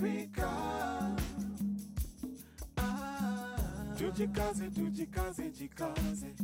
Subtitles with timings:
[0.00, 0.48] America.
[2.78, 6.34] Ah, tujikaze, tujikaze, jikaze.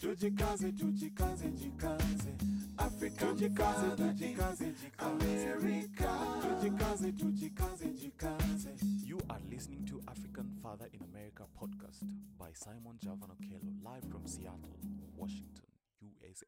[0.00, 2.32] Tujikaze, tujikaze, jikaze.
[2.78, 5.52] Africa, tujikaze, tujikaze, jikaze.
[5.52, 6.10] America.
[6.42, 8.70] Tujikaze, tujikaze, jikaze.
[9.06, 12.02] You are listening to African Father in America podcast
[12.36, 14.76] by Simon Javan Okello, live from Seattle,
[15.16, 15.66] Washington,
[16.00, 16.46] USA.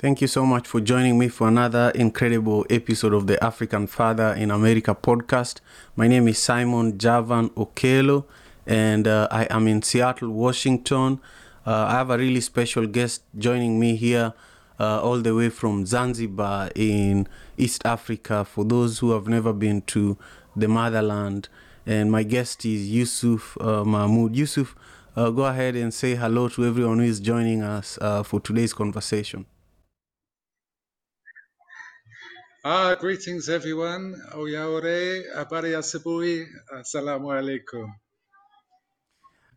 [0.00, 4.32] Thank you so much for joining me for another incredible episode of the African Father
[4.32, 5.60] in America podcast.
[5.94, 8.24] My name is Simon Javan Okello,
[8.66, 11.20] and uh, I am in Seattle, Washington.
[11.66, 14.32] Uh, I have a really special guest joining me here,
[14.78, 17.28] uh, all the way from Zanzibar in
[17.58, 18.46] East Africa.
[18.46, 20.16] For those who have never been to
[20.56, 21.50] the motherland,
[21.84, 24.34] and my guest is Yusuf uh, Mahmoud.
[24.34, 24.74] Yusuf,
[25.14, 28.72] uh, go ahead and say hello to everyone who is joining us uh, for today's
[28.72, 29.44] conversation.
[32.62, 34.14] Ah, greetings everyone.
[34.34, 36.46] Oyaore, habari asubuhi,
[36.78, 37.90] assalamu alaikum.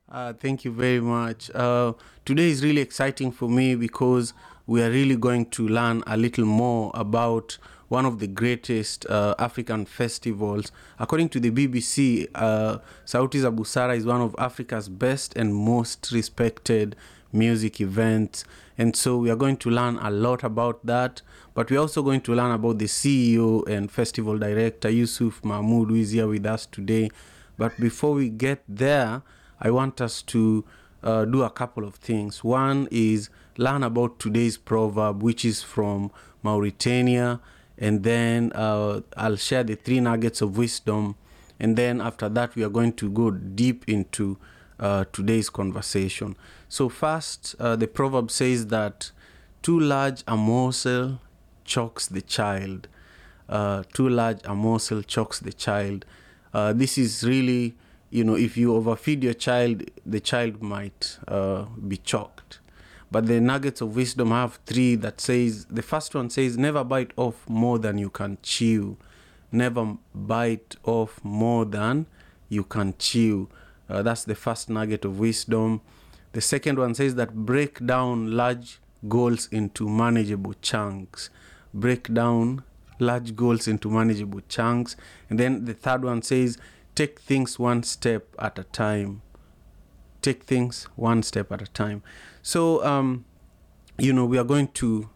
[0.10, 1.52] Uh, thank you very much.
[1.54, 1.92] Uh,
[2.24, 4.34] today is really exciting for me because
[4.68, 7.58] we are really going to learn a little more about
[7.90, 10.72] one of the greatest uh, African festivals.
[10.98, 16.96] According to the BBC, uh, Sauti za is one of Africa's best and most respected
[17.34, 18.46] music events.
[18.78, 21.22] And so we are going to learn a lot about that.
[21.54, 25.96] But we're also going to learn about the CEO and festival director, Yusuf Mahmoud, who
[25.96, 27.10] is here with us today.
[27.58, 29.22] But before we get there,
[29.60, 30.66] I want us to
[31.04, 32.44] uh, do a couple of things.
[32.44, 37.40] One is learn about today's proverb, which is from Mauritania,
[37.78, 41.16] and then uh, I'll share the three nuggets of wisdom.
[41.60, 44.38] And then after that, we are going to go deep into
[44.84, 46.36] uh, today's conversation.
[46.70, 49.12] So, first, uh, the proverb says that
[49.62, 51.20] too large a morsel
[51.64, 52.88] chokes the child.
[53.48, 56.06] Uh, too large a morsel chokes the child.
[56.54, 57.76] Uh, this is really
[58.14, 62.60] you know, if you overfeed your child, the child might uh, be choked.
[63.10, 67.12] But the nuggets of wisdom have three that says the first one says never bite
[67.18, 68.98] off more than you can chew.
[69.52, 72.06] Never bite off more than
[72.50, 73.50] you can chew.
[73.90, 75.82] Uh, that's the first nugget of wisdom.
[76.32, 81.30] The second one says that break down large goals into manageable chunks.
[81.74, 82.64] Break down
[83.00, 84.96] large goals into manageable chunks.
[85.30, 86.58] And then the third one says
[86.96, 89.22] take things one step at a time
[90.22, 92.02] take things one step at a time
[92.42, 93.26] so um
[93.98, 95.10] you know we are going to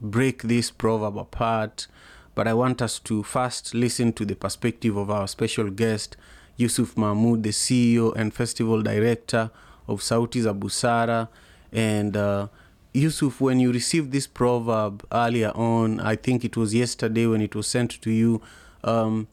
[0.00, 1.86] break this proverb apart
[2.34, 6.16] but i want us to first listen to the perspective of our special guest
[6.56, 9.50] yusuf mahmoud the ceo and festival director
[9.88, 11.28] of sauti za busara
[11.72, 12.46] and uh,
[12.94, 17.54] yusuf when you received this proverb earlier on i think it was yesterday when it
[17.54, 18.40] was sent to you
[18.84, 19.26] um,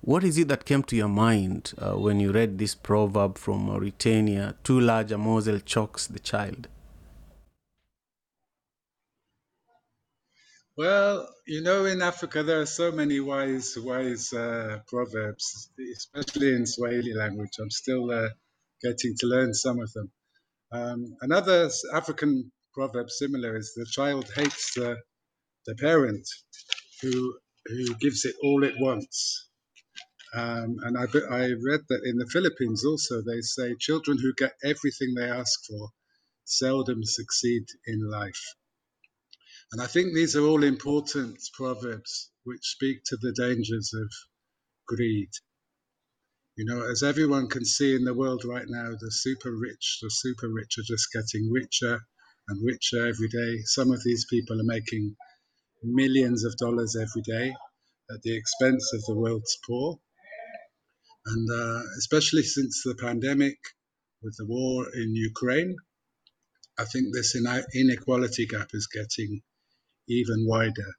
[0.00, 3.66] what is it that came to your mind uh, when you read this proverb from
[3.66, 4.54] Mauritania?
[4.62, 6.68] Too large a morsel chokes the child.
[10.78, 16.66] Well, you know, in Africa there are so many wise, wise uh, proverbs, especially in
[16.66, 17.50] Swahili language.
[17.60, 18.28] I'm still uh,
[18.80, 20.12] getting to learn some of them.
[20.72, 24.98] Um, another African proverb similar is the child hates the,
[25.66, 26.28] the parent
[27.02, 29.50] who who gives it all it wants.
[30.34, 34.52] Um, and I, I read that in the Philippines also they say children who get
[34.64, 35.90] everything they ask for
[36.44, 38.54] seldom succeed in life.
[39.70, 44.10] And I think these are all important proverbs which speak to the dangers of
[44.86, 45.28] greed.
[46.56, 50.10] You know, as everyone can see in the world right now, the super rich, the
[50.10, 52.00] super rich are just getting richer
[52.48, 53.60] and richer every day.
[53.64, 55.14] Some of these people are making
[55.82, 57.54] millions of dollars every day
[58.10, 60.00] at the expense of the world's poor.
[61.26, 63.58] And uh, especially since the pandemic,
[64.22, 65.76] with the war in Ukraine,
[66.78, 67.36] I think this
[67.74, 69.42] inequality gap is getting
[70.08, 70.92] even wider.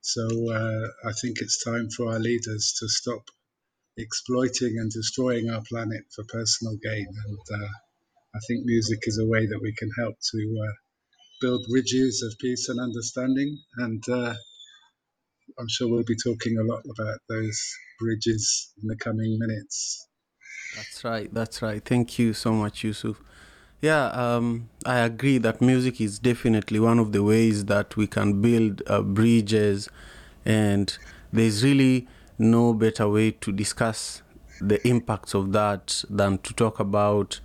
[0.00, 3.22] So uh, I think it's time for our leaders to stop
[3.96, 7.06] exploiting and destroying our planet for personal gain.
[7.26, 7.68] And uh,
[8.34, 10.72] I think music is a way that we can help to uh,
[11.40, 13.58] build bridges of peace and understanding.
[13.78, 14.34] And uh,
[15.58, 17.60] I'm sure we'll be talking a lot about those
[17.98, 20.06] bridges in the coming minutes.
[20.76, 21.32] That's right.
[21.32, 21.82] That's right.
[21.84, 23.22] Thank you so much, Yusuf.
[23.82, 28.40] Yeah, um, I agree that music is definitely one of the ways that we can
[28.40, 29.88] build uh, bridges,
[30.46, 30.96] and
[31.32, 32.08] there's really
[32.38, 34.22] no better way to discuss
[34.60, 37.40] the impacts of that than to talk about,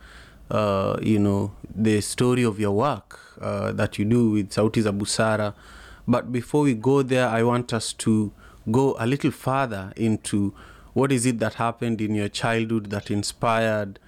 [0.49, 4.91] uh, you know, the story of your work uh, that you do with Sauti za
[4.93, 5.53] Busara.
[6.07, 8.31] But before we go there, I want us to
[8.71, 10.53] go a little further into
[10.93, 13.99] what is it that happened in your childhood that inspired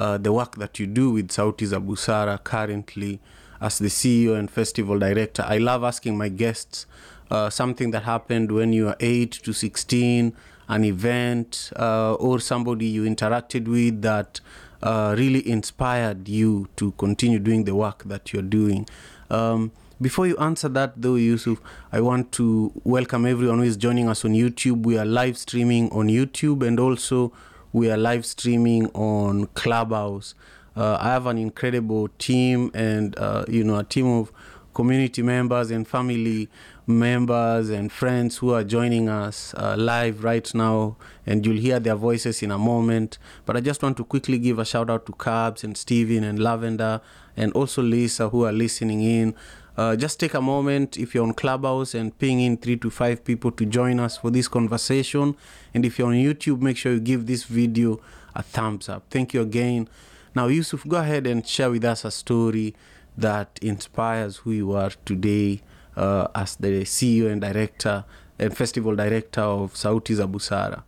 [0.00, 3.20] uh, the work that you do with Sauti za Busara currently
[3.60, 5.44] as the CEO and festival director.
[5.46, 6.86] I love asking my guests
[7.30, 10.32] uh, something that happened when you were 8 to 16,
[10.68, 14.40] an event, uh, or somebody you interacted with that
[14.82, 18.88] uh, really inspired you to continue doing the work that you're doing.
[19.28, 19.70] Um,
[20.00, 21.60] before you answer that, though, Yusuf,
[21.92, 24.84] I want to welcome everyone who is joining us on YouTube.
[24.84, 27.32] We are live streaming on YouTube and also
[27.72, 30.34] we are live streaming on Clubhouse.
[30.76, 34.32] Uh, I have an incredible team and, uh, you know, a team of
[34.74, 36.48] community members and family
[36.86, 40.96] members and friends who are joining us uh, live right now,
[41.26, 43.18] and you'll hear their voices in a moment.
[43.46, 46.40] But I just want to quickly give a shout out to Cabs and Steven and
[46.40, 47.00] Lavender
[47.36, 49.34] and also Lisa who are listening in.
[49.80, 53.24] Uh, just take a moment if you're on Clubhouse and ping in three to five
[53.24, 55.34] people to join us for this conversation.
[55.72, 57.98] And if you're on YouTube, make sure you give this video
[58.34, 59.04] a thumbs up.
[59.08, 59.88] Thank you again.
[60.34, 62.74] Now, Yusuf, go ahead and share with us a story
[63.16, 65.62] that inspires who you are today
[65.96, 68.04] uh, as the CEO and director
[68.38, 70.82] and festival director of Sauti za Busara.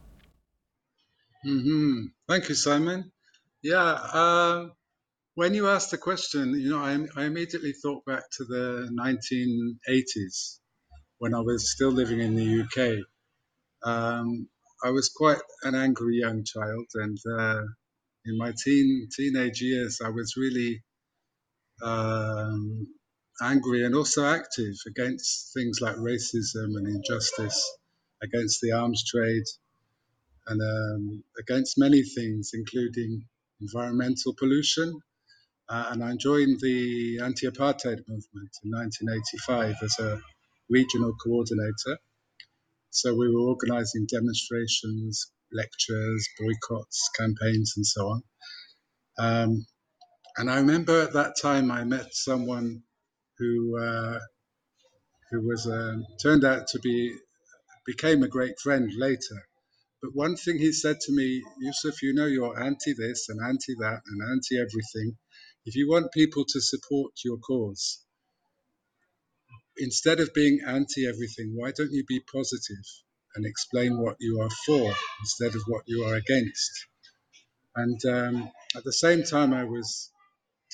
[1.42, 3.10] hmm Thank you, Simon.
[3.62, 4.68] Yeah, uh,
[5.34, 10.58] when you asked the question, you know, I, I immediately thought back to the 1980s
[11.18, 13.04] when I was still living in the UK.
[13.88, 14.48] Um,
[14.84, 17.62] I was quite an angry young child, and uh,
[18.26, 20.82] in my teen teenage years, I was really
[21.82, 22.86] um,
[23.40, 27.78] angry and also active against things like racism and injustice,
[28.22, 29.44] against the arms trade,
[30.48, 33.24] and um, against many things, including
[33.60, 35.00] environmental pollution.
[35.72, 40.20] Uh, and I joined the anti apartheid movement in 1985 as a
[40.68, 41.98] regional coordinator.
[42.90, 48.22] So we were organizing demonstrations, lectures, boycotts, campaigns, and so on.
[49.18, 49.66] Um,
[50.36, 52.82] and I remember at that time I met someone
[53.38, 54.18] who uh,
[55.30, 57.16] who was um, turned out to be
[57.86, 59.48] became a great friend later.
[60.02, 63.74] But one thing he said to me, Yusuf, you know you're anti this and anti
[63.80, 65.16] that and anti everything.
[65.64, 68.04] If you want people to support your cause,
[69.76, 72.84] instead of being anti everything, why don't you be positive
[73.36, 76.86] and explain what you are for instead of what you are against?
[77.76, 80.10] And um, at the same time, I was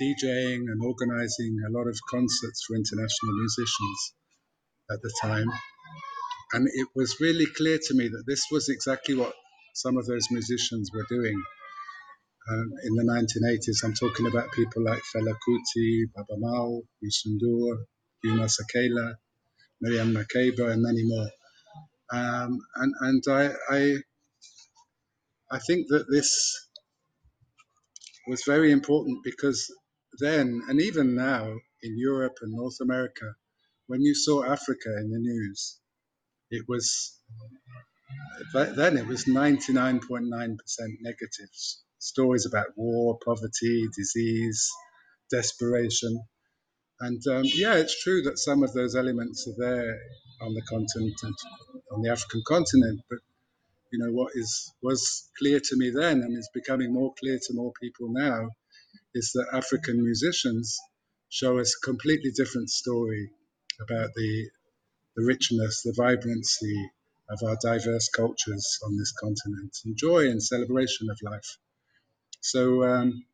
[0.00, 4.14] DJing and organizing a lot of concerts for international musicians
[4.91, 5.50] at the time.
[6.55, 9.34] And it was really clear to me that this was exactly what
[9.75, 11.43] some of those musicians were doing
[12.50, 13.85] um, in the 1980s.
[13.85, 17.85] I'm talking about people like Fela Kuti, Baaba Maal, Yusundur,
[18.23, 19.15] Hugh Masekela,
[19.81, 21.31] Miriam Makeba, and many more.
[22.12, 23.97] Um, and and I, I
[25.50, 26.31] I think that this
[28.27, 29.71] was very important because
[30.21, 31.44] then and even now
[31.83, 33.35] in Europe and North America,
[33.87, 35.81] when you saw Africa in the news,
[36.51, 37.21] it was
[38.55, 40.56] then it was 99.9%
[41.03, 44.71] negatives stories about war, poverty, disease,
[45.31, 46.23] desperation.
[47.00, 49.99] And um, yeah, it's true that some of those elements are there
[50.41, 51.15] on the continent,
[51.93, 53.01] on the African continent.
[53.08, 53.19] But
[53.93, 57.55] you know what is was clear to me then, and is becoming more clear to
[57.55, 58.51] more people now,
[59.15, 60.79] is that African musicians
[61.29, 63.31] show us a completely different story
[63.81, 64.51] about the
[65.17, 66.91] the richness, the vibrancy
[67.31, 71.58] of our diverse cultures on this continent, and joy and celebration of life.
[72.41, 73.25] So um,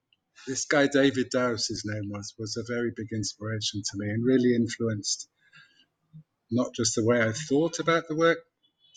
[0.47, 4.25] this guy David Dowse, his name was, was a very big inspiration to me and
[4.25, 5.29] really influenced
[6.51, 8.39] not just the way I thought about the work,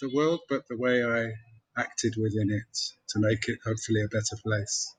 [0.01, 1.31] the world, but the way I
[1.79, 2.77] acted within it
[3.09, 4.93] to make it hopefully a better place.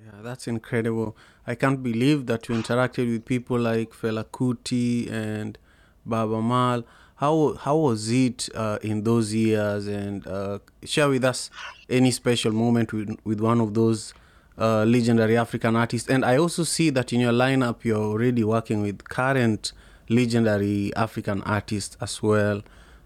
[0.00, 1.16] Yeah, that's incredible.
[1.46, 5.56] I can't believe that you interacted with people like Fela Kuti and
[6.04, 6.84] Baaba Maal.
[7.18, 9.88] How how was it uh, in those years?
[9.88, 11.50] And uh, share with us
[11.90, 14.14] any special moment with, with one of those
[14.56, 16.08] uh, legendary African artists.
[16.08, 19.72] And I also see that in your lineup, you're already working with current
[20.08, 22.62] legendary African artists as well.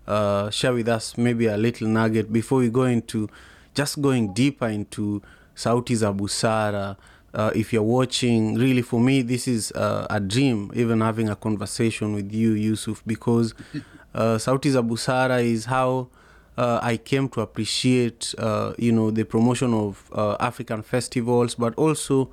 [0.06, 3.30] Uh, share with us maybe a little nugget before we go into
[3.74, 5.22] just going deeper into
[5.56, 6.96] Sauti za Busara.
[7.32, 11.36] Uh, if you're watching, really for me, this is uh, a dream, even having a
[11.36, 13.54] conversation with you, Yusuf, because
[14.14, 16.08] uh, Sauti za Busara is how
[16.56, 21.74] uh, I came to appreciate, uh, you know, the promotion of uh, African festivals, but
[21.76, 22.28] also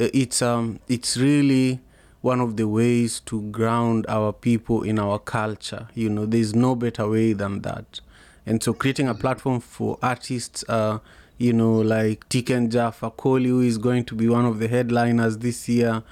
[0.00, 1.80] uh, it's um, it's really
[2.22, 5.88] one of the ways to ground our people in our culture.
[5.94, 8.00] You know, there's no better way than that.
[8.46, 10.98] And so creating a platform for artists, uh,
[11.38, 15.38] you know, like Tiken Jah Fakoly, who is going to be one of the headliners
[15.38, 16.02] this year,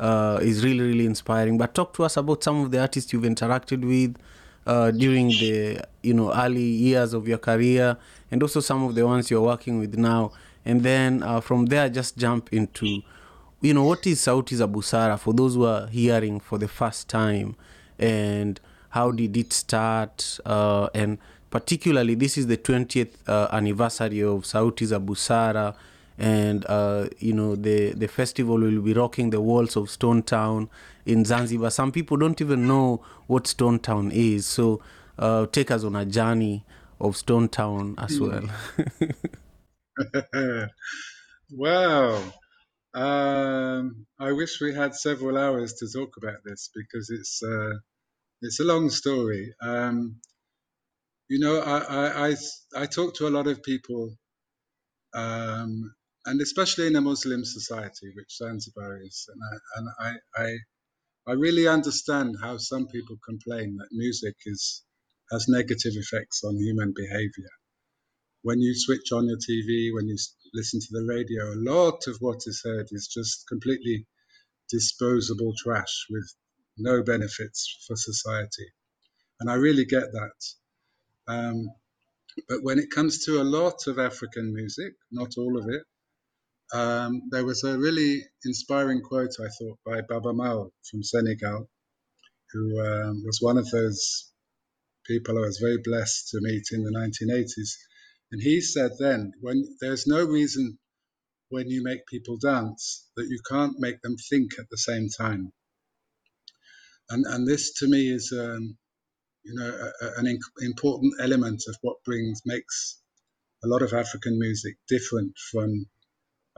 [0.00, 1.58] uh, is really, really inspiring.
[1.58, 4.16] But talk to us about some of the artists you've interacted with
[4.68, 7.96] uh, during the, you know, early years of your career
[8.30, 10.30] and also some of the ones you're working with now.
[10.64, 13.00] And then uh, from there, just jump into,
[13.62, 17.08] you know, what is Sauti za Busara for those who are hearing for the first
[17.08, 17.56] time
[17.98, 18.60] and
[18.90, 20.38] how did it start?
[20.44, 21.16] Uh, and
[21.50, 25.74] particularly, this is the 20th uh, anniversary of Sauti za Busara.
[26.18, 30.68] And uh, you know the the festival will be rocking the walls of Stone Town
[31.06, 31.70] in Zanzibar.
[31.70, 34.80] Some people don't even know what Stone Town is, so
[35.18, 36.64] uh, take us on a journey
[37.00, 38.48] of Stone Town as well.
[41.52, 42.22] wow.
[42.94, 47.74] Um, I wish we had several hours to talk about this because it's uh,
[48.42, 49.54] it's a long story.
[49.62, 50.20] Um,
[51.28, 52.36] you know, I, I, I,
[52.76, 54.14] I talk to a lot of people,
[55.14, 55.94] um,
[56.28, 59.88] and especially in a Muslim society, which Zanzibar is, and I, and
[60.36, 64.82] I, I, I really understand how some people complain that music is
[65.32, 67.50] has negative effects on human behavior
[68.42, 70.16] when you switch on your TV, when you
[70.54, 74.06] listen to the radio, a lot of what is heard is just completely
[74.70, 76.34] disposable trash with
[76.76, 78.66] no benefits for society.
[79.40, 81.32] And I really get that.
[81.32, 81.68] Um,
[82.48, 85.82] but when it comes to a lot of African music, not all of it,
[86.72, 91.68] um, there was a really inspiring quote, I thought, by Baaba Maal from Senegal,
[92.52, 94.32] who um, was one of those
[95.06, 97.70] people I was very blessed to meet in the 1980s
[98.30, 100.78] and he said then, when there's no reason
[101.48, 105.52] when you make people dance that you can't make them think at the same time.
[107.08, 108.76] And and this to me is um,
[109.44, 113.00] you know a, a, an important element of what brings makes
[113.64, 115.86] a lot of African music different from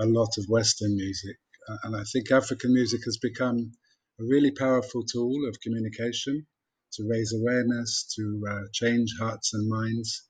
[0.00, 1.36] a lot of Western music.
[1.84, 3.72] And I think African music has become
[4.18, 6.46] a really powerful tool of communication
[6.92, 10.24] to raise awareness, to uh, change hearts and minds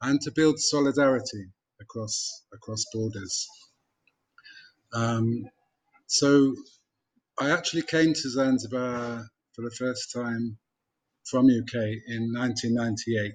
[0.00, 1.46] and to build solidarity
[1.80, 3.46] across across borders.
[4.92, 5.48] Um,
[6.06, 6.54] so
[7.40, 10.58] I actually came to Zanzibar for the first time
[11.24, 11.74] from UK
[12.06, 13.34] in 1998,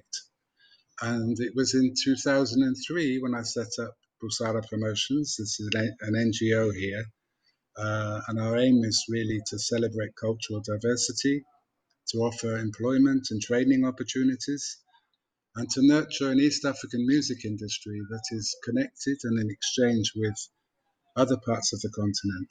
[1.02, 5.36] and it was in 2003 when I set up Busara Promotions.
[5.38, 7.04] This is an, an NGO here,
[7.76, 11.44] uh, and our aim is really to celebrate cultural diversity,
[12.08, 14.78] to offer employment and training opportunities,
[15.56, 20.36] and to nurture an East African music industry that is connected and in exchange with
[21.16, 22.50] other parts of the continent.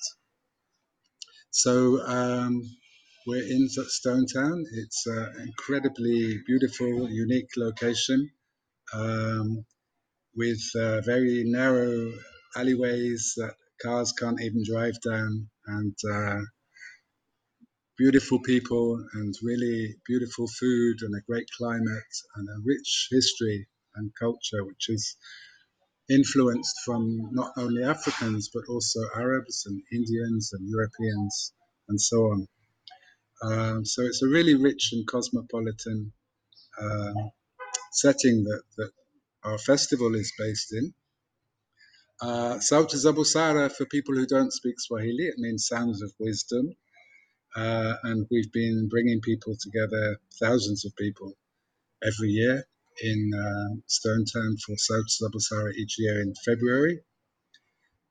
[1.52, 2.62] So um,
[3.26, 4.66] we're in Stone Town.
[4.74, 8.30] It's an incredibly beautiful, unique location
[8.94, 9.66] um,
[10.36, 12.12] with uh, very narrow
[12.56, 16.40] alleyways that cars can't even drive down and uh,
[17.98, 24.12] beautiful people and really beautiful food and a great climate and a rich history and
[24.20, 25.18] culture, which is
[26.10, 31.54] influenced from not only Africans but also Arabs and Indians and Europeans
[31.90, 32.48] and so on.
[33.42, 36.12] Um, so it's a really rich and cosmopolitan
[36.82, 37.14] uh,
[37.92, 38.92] setting that, that
[39.44, 40.94] our festival is based in.
[42.22, 46.76] Uh, Sauti for people who don't speak Swahili, it means sounds of wisdom.
[47.56, 51.34] Uh, and we've been bringing people together, thousands of people,
[52.04, 52.64] every year
[53.02, 57.00] in um, Stone Town for Sauti za Busara each year in February.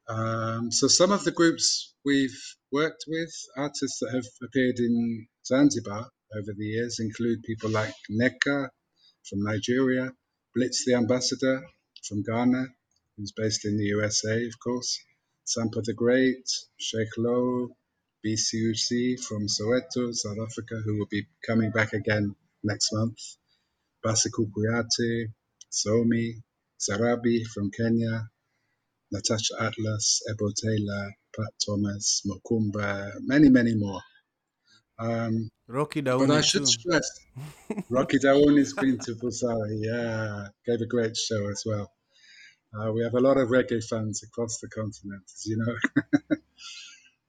[0.09, 2.41] Um, so some of the groups we've
[2.73, 8.69] worked with, artists that have appeared in Zanzibar over the years, include people like Nneka
[9.29, 10.11] from Nigeria,
[10.59, 11.65] Blitz the Ambassador
[12.03, 12.67] from Ghana,
[13.17, 14.99] who's based in the USA, of course,
[15.47, 16.51] Sampa the Great,
[16.81, 17.69] Cheikh Lô,
[18.27, 22.35] BCUC from Soweto, South Africa, who will be coming back again
[22.65, 23.19] next month.
[24.05, 25.33] Bassekou Kouyaté,
[25.71, 26.43] Somi,
[26.77, 28.29] Sarabi from Kenya,
[29.15, 34.03] Natacha Atlas, Ebo Taylor, Pat Thomas, Mokoomba, many, many more.
[34.99, 36.67] Um, Rocky but I should too.
[36.67, 37.09] stress,
[37.91, 41.93] Rocky Dawuni's been to Busara, yeah, gave a great show as well.
[42.75, 45.75] Uh, we have a lot of reggae fans across the continent, as you know.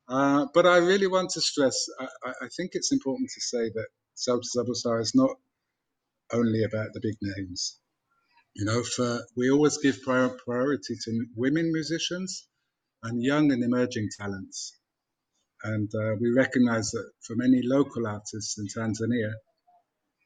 [0.10, 2.08] Uh, but I really want to stress, I,
[2.42, 5.38] I- think it's important to say that Sauti za Busara is not
[6.34, 7.80] only about the big names.
[8.56, 12.48] You know, for, we always give prior, priority to women musicians
[13.04, 14.79] and young and emerging talents.
[15.64, 19.34] And uh, we recognize that for many local artists in Tanzania,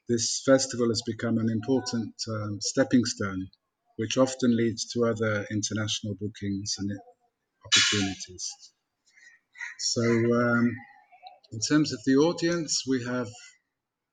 [0.07, 3.47] this festival has become an important um, stepping stone,
[3.95, 6.91] which often leads to other international bookings and
[7.65, 8.51] opportunities.
[9.79, 10.75] So, um,
[11.51, 13.29] in terms of the audience, we have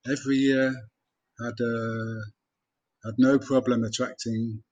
[0.07, 0.75] every year
[1.43, 2.21] had a,
[3.05, 4.63] had no problem attracting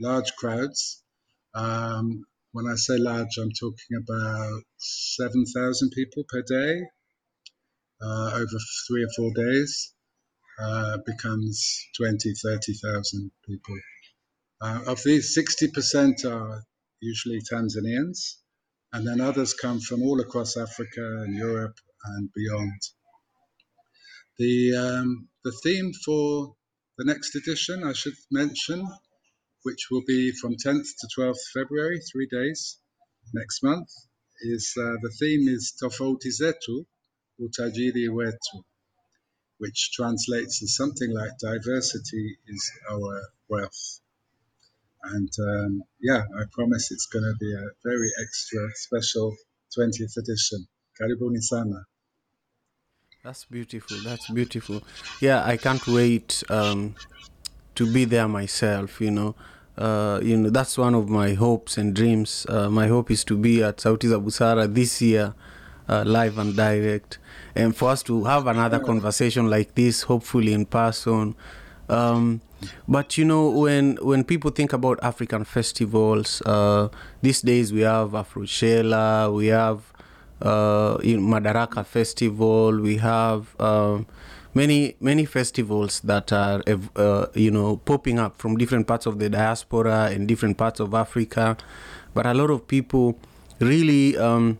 [0.00, 1.02] large crowds.
[1.54, 6.82] Um, when I say large, I'm talking about 7,000 people per day
[8.02, 9.94] uh, over three or four days.
[10.60, 13.78] Uh, becomes 20, 30,000 people.
[14.60, 16.62] Uh, of these, 60% are
[17.00, 18.36] usually Tanzanians,
[18.92, 22.80] and then others come from all across Africa and Europe and beyond.
[24.38, 26.54] The, um, the theme for
[26.98, 28.86] the next edition, I should mention,
[29.62, 32.78] which will be from 10th to 12th February, three days
[33.32, 33.88] next month,
[34.40, 36.84] is uh, the theme is Tofauti zetu,
[37.40, 38.64] utajiri wetu,
[39.58, 44.00] which translates as something like diversity is our wealth.
[45.04, 49.36] And um, yeah, I promise it's going to be a very extra special
[49.76, 50.66] 20th edition.
[51.00, 51.86] Karibuni sana.
[53.24, 53.98] That's beautiful.
[54.04, 54.82] That's beautiful.
[55.20, 56.94] Yeah, I can't wait um,
[57.76, 59.00] to be there myself.
[59.00, 59.34] You know,
[59.78, 62.46] uh, you know that's one of my hopes and dreams.
[62.48, 65.34] Uh, my hope is to be at Sauti za Busara this year,
[65.88, 67.18] uh, live and direct,
[67.54, 71.34] and for us to have another conversation like this, hopefully in person.
[71.88, 72.40] Um,
[72.86, 76.88] but you know, when when people think about African festivals, uh,
[77.22, 79.92] these days we have Afrochella, we have
[80.42, 82.78] uh, in Madaraka Festival.
[82.80, 84.06] We have um,
[84.54, 86.62] many many festivals that are
[86.96, 90.94] uh, you know popping up from different parts of the diaspora and different parts of
[90.94, 91.56] Africa,
[92.14, 93.18] but a lot of people
[93.60, 94.58] really um,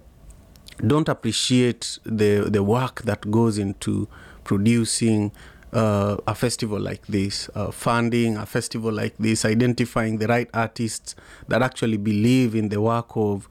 [0.86, 4.08] don't appreciate the the work that goes into
[4.44, 5.32] producing.
[5.74, 11.14] Uh, a festival like this, uh, funding a festival like this, identifying the right artists
[11.48, 13.48] that actually believe in the work of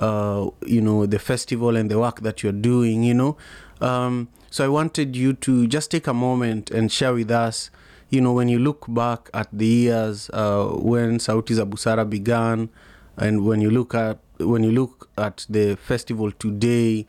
[0.00, 3.36] uh, you know the festival and the work that you're doing you know
[3.80, 7.70] um, so i wanted you to just take a moment and share with us
[8.10, 12.68] you know when you look back at the years uh, when sauti za busara began
[13.16, 17.06] and when you look at when you look at the festival today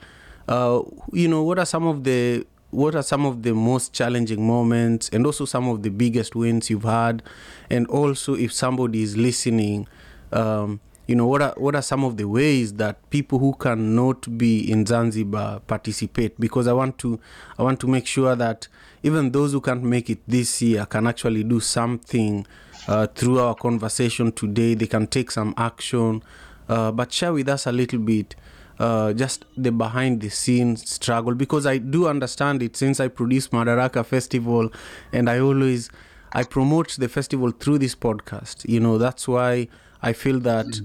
[0.48, 0.82] uh,
[1.14, 5.10] you know what are some of the what are some of the most challenging moments
[5.10, 7.22] and also some of the biggest wins you've had?
[7.70, 9.88] And also if somebody is listening
[10.32, 10.80] um,
[11.12, 14.72] you know what are what are some of the ways that people who cannot be
[14.72, 16.40] in Zanzibar participate?
[16.40, 17.20] Because I want to
[17.60, 18.70] I want to make sure that
[19.04, 22.48] even those who can't make it this year can actually do something
[22.88, 24.74] uh, through our conversation today.
[24.74, 26.24] They can take some action.
[26.70, 28.38] Uh, but share with us a little bit
[28.80, 31.36] uh, just the behind the scenes struggle.
[31.36, 32.78] Because I do understand it.
[32.78, 34.72] Since I produce Madaraka Festival
[35.12, 35.90] and I always
[36.32, 39.68] I promote the festival through this podcast you know that's why
[40.02, 40.80] I feel that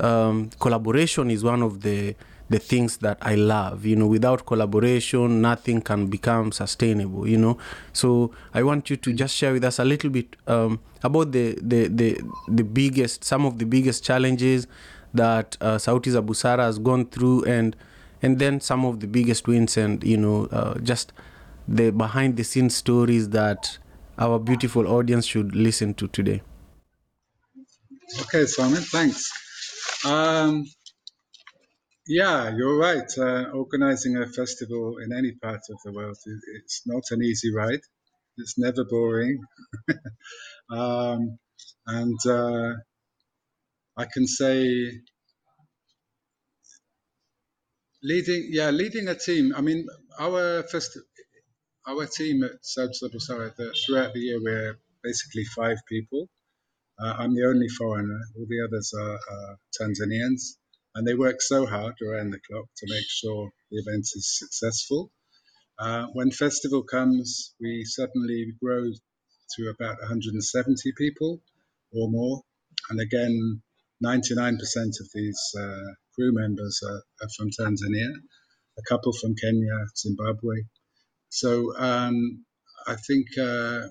[0.00, 2.14] um, collaboration is one of the
[2.50, 3.84] the things that I love.
[3.86, 7.26] You know, without collaboration, nothing can become sustainable.
[7.26, 7.58] You know,
[7.92, 11.58] so I want you to just share with us a little bit um, about the,
[11.62, 14.66] the the the biggest, some of the biggest challenges
[15.14, 17.76] that uh, Sauti za Busara has gone through, and
[18.22, 21.12] and then some of the biggest wins, and you know, uh, just
[21.68, 23.78] the behind the scenes stories that
[24.18, 26.42] our beautiful audience should listen to today.
[28.20, 29.30] Okay, Simon, thanks.
[30.06, 30.66] Um,
[32.06, 33.10] yeah, you're right.
[33.16, 36.16] Uh, organizing a festival in any part of the world,
[36.56, 37.80] it's not an easy ride.
[38.38, 39.38] It's never boring.
[40.70, 41.38] um,
[41.86, 42.72] and uh,
[43.96, 44.90] I can say,
[48.02, 49.54] leading, yeah, leading a team.
[49.56, 49.86] I mean,
[50.18, 50.98] our fest,
[51.88, 53.52] our team at South Busara,
[53.86, 56.28] throughout the year, we're basically five people.
[57.02, 58.20] Uh, I'm the only foreigner.
[58.36, 59.18] All the others are,
[59.80, 60.56] Tanzanians,
[60.94, 65.10] and they work so hard around the clock to make sure the event is successful.
[65.80, 68.84] Uh, when festival comes, we suddenly grow
[69.56, 71.42] to about 170 people
[71.92, 72.42] or more,
[72.90, 73.62] and again,
[74.04, 74.54] 99%
[75.00, 78.12] of these uh, crew members are, are, from Tanzania,
[78.78, 80.54] a couple from Kenya, Zimbabwe.
[81.30, 82.44] So um,
[82.86, 83.88] I think uh,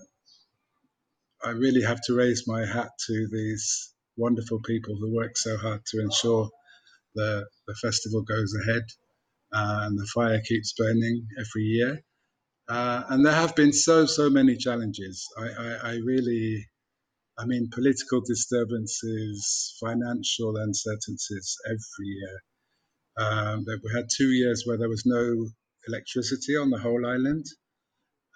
[1.44, 5.82] I really have to raise my hat to these wonderful people who work so hard
[5.88, 6.50] to ensure
[7.16, 8.84] the, the festival goes ahead
[9.54, 12.04] uh, and the fire keeps burning every year.
[12.70, 15.28] Uh, and there have been so, so many challenges.
[15.38, 16.66] I, I, I really,
[17.38, 22.42] I mean, political disturbances, financial uncertainties every year.
[23.18, 25.50] Um, that we had two years where there was no
[25.88, 27.46] electricity on the whole island,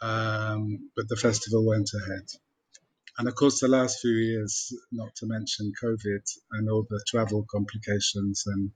[0.01, 2.25] um, but the festival went ahead.
[3.17, 7.45] And of course, the last few years, not to mention COVID and all the travel
[7.49, 8.71] complications and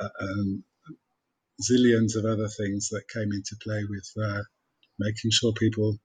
[0.00, 0.64] uh, um,
[1.62, 4.42] zillions of other things that came into play with uh,
[4.98, 5.98] making sure people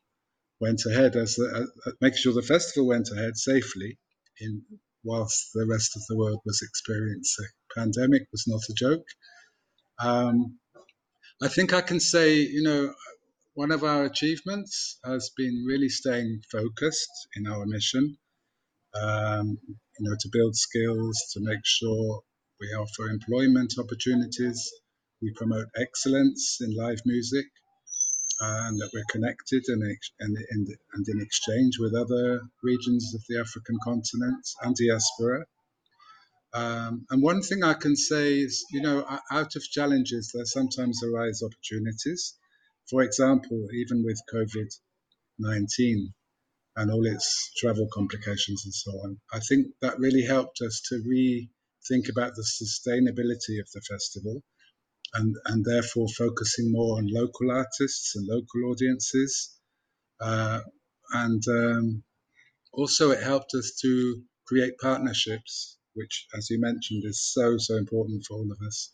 [0.60, 3.98] went ahead as, the, uh, making sure the festival went ahead safely
[4.39, 4.63] in
[5.04, 9.06] whilst the rest of the world was experiencing pandemic was not a joke.
[10.00, 10.60] Um,
[11.42, 12.94] I think I can say, you know,
[13.60, 18.17] one of our achievements has been really staying focused in our mission.
[18.95, 22.22] Um, you know, to build skills, to make sure
[22.62, 24.72] we offer employment opportunities,
[25.22, 27.48] we promote excellence in live music,
[28.41, 29.84] uh, and that we're connected and,
[30.22, 30.38] and,
[30.93, 35.43] and in exchange with other regions of the African continent and diaspora.
[36.54, 41.04] Um, and one thing I can say is, you know, out of challenges, there sometimes
[41.04, 42.38] arise opportunities.
[42.89, 44.69] For example, even with COVID
[45.38, 46.13] 19
[46.75, 50.95] and all its travel complications and so on, I think that really helped us to
[50.95, 54.43] rethink about the sustainability of the festival
[55.13, 59.56] and, and therefore focusing more on local artists and local audiences.
[60.19, 60.62] Uh,
[61.12, 62.04] and um,
[62.73, 68.25] also, it helped us to create partnerships, which, as you mentioned, is so, so important
[68.25, 68.93] for all of us.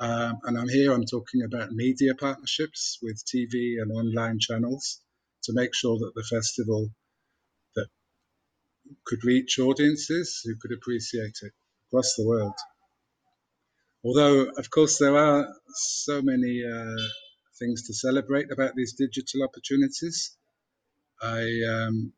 [0.00, 5.00] Um, and I'm here, I'm talking about media partnerships with TV and online channels
[5.44, 6.88] to make sure that the festival
[7.74, 7.88] that
[9.04, 11.52] could reach audiences who could appreciate it
[11.88, 12.54] across the world.
[14.04, 17.02] Although, of course, there are so many uh,
[17.58, 20.36] things to celebrate about these digital opportunities.
[21.20, 22.12] I, um,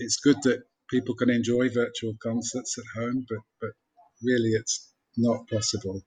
[0.00, 3.70] it's good that people can enjoy virtual concerts at home, but, but
[4.22, 6.02] really it's not possible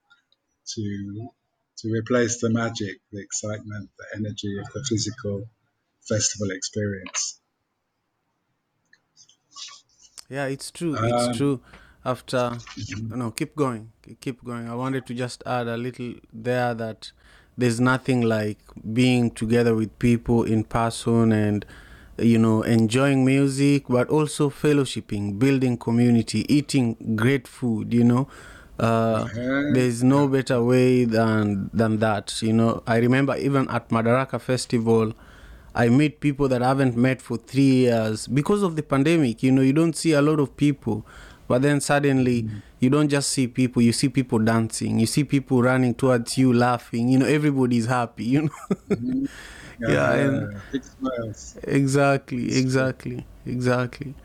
[0.74, 1.30] to
[1.78, 5.44] to replace the magic, the excitement, the energy of the physical
[6.08, 7.42] festival experience.
[10.30, 10.98] Yeah, it's true.
[10.98, 11.60] Um, it's true.
[12.04, 12.58] After,
[13.02, 14.70] no, keep going, keep going.
[14.70, 17.12] I wanted to just add a little there that
[17.58, 18.60] there's nothing like
[18.94, 21.66] being together with people in person and
[22.18, 28.28] you know enjoying music but also fellowshipping building community eating great food you know
[28.80, 29.28] uh,
[29.74, 32.84] there's no better way than than that you know.
[32.88, 35.14] I remember even at madaraka festival
[35.78, 39.52] i meet people that i haven't met for three years because of the pandemic you
[39.52, 39.62] know.
[39.62, 41.06] You don't see a lot of people
[41.48, 42.58] but then suddenly mm-hmm.
[42.80, 46.52] you don't just see people you see people dancing you see people running towards you
[46.54, 47.26] laughing you know.
[47.26, 48.50] Everybody's happy you know.
[48.90, 49.26] Mm-hmm.
[49.80, 50.62] yeah, yeah, and
[51.64, 54.16] exactly exactly exactly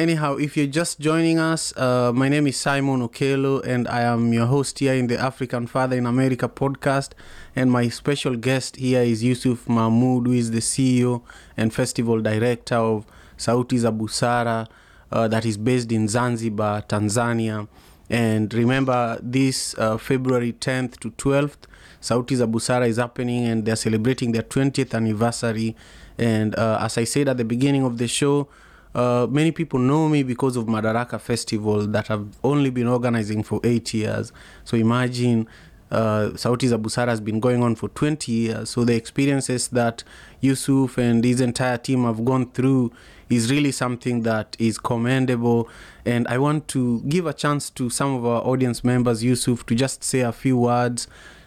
[0.00, 4.32] Anyhow, if you're just joining us, uh, my name is Simon Okello, and I am
[4.32, 7.10] your host here in the African Father in America podcast.
[7.54, 11.20] And my special guest here is Yusuf Mahmoud, who is the CEO
[11.54, 13.04] and festival director of
[13.36, 14.68] Sauti za Busara,
[15.12, 17.68] uh, that is based in Zanzibar, Tanzania.
[18.08, 21.68] And remember, this uh, February 10th to 12th,
[22.00, 25.76] Sauti za Busara is happening, and they're celebrating their 20th anniversary.
[26.16, 28.48] And uh, as I said at the beginning of the show,
[28.94, 33.60] uh, many people know me because of Madaraka Festival that I've only been organizing for
[33.62, 34.32] eight years.
[34.64, 35.46] So imagine
[35.90, 38.70] uh, Sauti za Busara has been going on for 20 years.
[38.70, 40.02] So the experiences that
[40.40, 42.92] Yusuf and his entire team have gone through
[43.28, 45.68] is really something that is commendable.
[46.04, 49.74] And I want to give a chance to some of our audience members, Yusuf, to
[49.74, 51.06] just say a few words.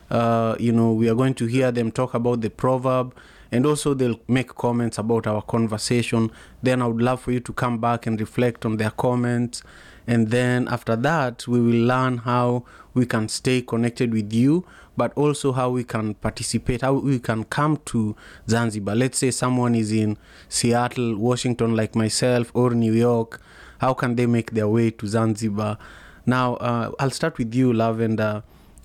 [0.09, 3.13] Uh, you know, we are going to hear them talk about the proverb
[3.53, 6.31] and also they'll make comments about our conversation.
[6.63, 9.61] Then I would love for you to come back and reflect on their comments.
[10.07, 14.65] And then after that, we will learn how we can stay connected with you,
[14.97, 18.15] but also how we can participate, how we can come to
[18.49, 18.95] Zanzibar.
[18.95, 20.17] Let's say someone is in
[20.49, 23.39] Seattle, Washington, like myself, or New York.
[23.77, 25.77] How can they make their way to Zanzibar?
[26.25, 28.41] Now, uh, I'll start with you, Lavender.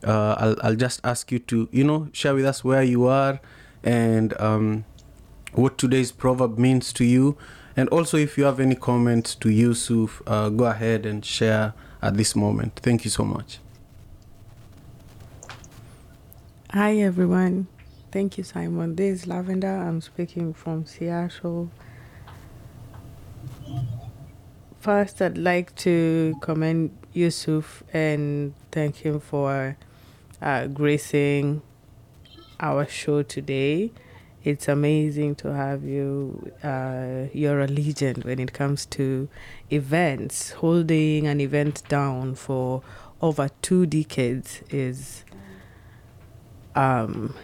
[0.06, 3.40] Uh, I'll, I'll just ask you to, you know, share with us where you are
[3.82, 4.84] and um,
[5.52, 7.36] what today's proverb means to you.
[7.76, 12.16] And also, if you have any comments to Yusuf, uh, go ahead and share at
[12.16, 12.80] this moment.
[12.82, 13.58] Thank you so much.
[16.72, 17.68] Hi, everyone.
[18.10, 18.96] Thank you, Simon.
[18.96, 19.76] This is Lavender.
[19.76, 21.70] I'm speaking from Seattle.
[24.80, 29.76] First, I'd like to commend Yusuf and thank him for
[30.40, 31.62] uh, gracing
[32.60, 33.92] our show today.
[34.44, 36.52] It's amazing to have you.
[36.62, 39.28] Uh, you're a legend when it comes to
[39.70, 42.82] events, holding an event down for
[43.20, 45.24] over two decades is,
[46.74, 47.34] um,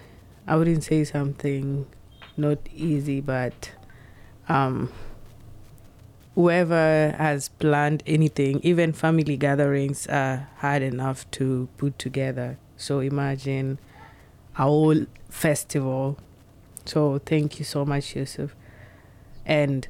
[0.47, 1.87] I wouldn't say something
[2.37, 3.73] not easy, but
[4.49, 4.93] um,
[6.35, 12.59] whoever has planned anything, even family gatherings, are hard enough to put together.
[12.77, 13.79] So imagine
[14.55, 16.19] whole festival.
[16.85, 18.55] So thank you so much, Yusuf.
[19.45, 19.87] And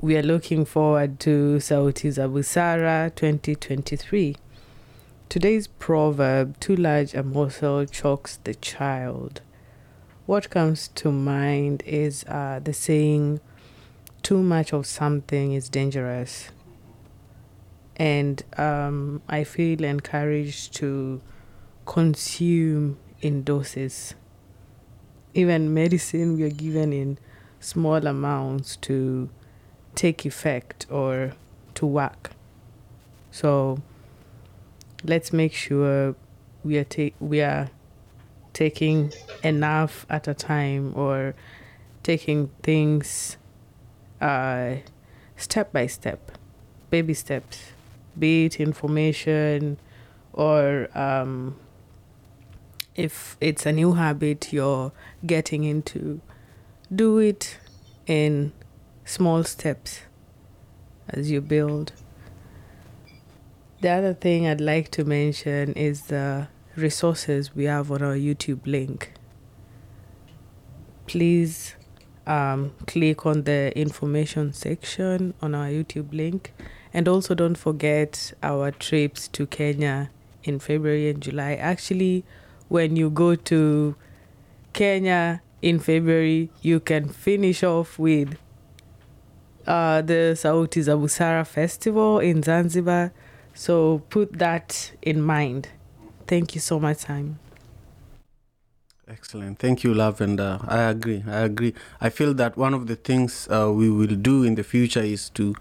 [0.00, 4.36] we are looking forward to Sauti za Busara 2023.
[5.28, 9.40] Today's proverb, too large a morsel chokes the child.
[10.26, 13.40] What comes to mind is uh, the saying,
[14.22, 16.48] too much of something is dangerous.
[17.96, 21.20] And um, I feel encouraged to
[21.86, 24.14] consume in doses.
[25.34, 27.18] Even medicine we are given in
[27.60, 29.28] small amounts to
[29.94, 31.32] take effect or
[31.74, 32.30] to work.
[33.30, 33.82] So
[35.04, 36.14] let's make sure
[36.64, 37.70] we are ta- we are
[38.52, 41.34] taking enough at a time or
[42.02, 43.36] taking things
[44.20, 44.76] uh,
[45.36, 46.32] step by step,
[46.90, 47.72] baby steps,
[48.18, 49.78] be it information
[50.32, 51.56] or um,
[52.96, 54.90] if it's a new habit you're
[55.24, 56.20] getting into,
[56.94, 57.58] do it
[58.06, 58.52] in
[59.04, 60.00] small steps
[61.08, 61.92] as you build.
[63.82, 68.66] The other thing I'd like to mention is the resources we have on our YouTube
[68.66, 69.12] link.
[71.06, 71.76] Please
[72.26, 76.52] um, click on the information section on our YouTube link.
[76.92, 80.10] And also, don't forget our trips to Kenya
[80.44, 81.54] in February and July.
[81.54, 82.24] Actually,
[82.68, 83.94] when you go to
[84.72, 88.36] Kenya in February, you can finish off with
[89.66, 93.12] uh, the Sauti za Busara Festival in Zanzibar.
[93.54, 95.68] So put that in mind.
[96.26, 97.38] Thank you so much, Simon.
[99.08, 99.58] Excellent.
[99.60, 100.58] Thank you, Lavender.
[100.66, 101.22] I agree.
[101.28, 101.74] I agree.
[102.00, 105.30] I feel that one of the things uh, we will do in the future is
[105.30, 105.54] to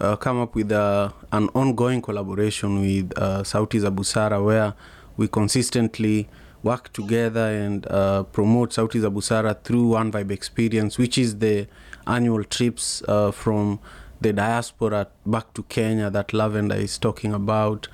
[0.00, 4.72] uh, come up with uh, an ongoing collaboration with uh, Sauti za where
[5.18, 6.28] we consistently
[6.62, 11.66] work together and uh, promote Sauti za Busara through One Vibe Experience, which is the
[12.06, 13.78] annual trips uh, from
[14.20, 17.88] the diaspora back to Kenya that Lavender is talking about.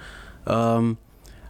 [0.47, 0.99] Um,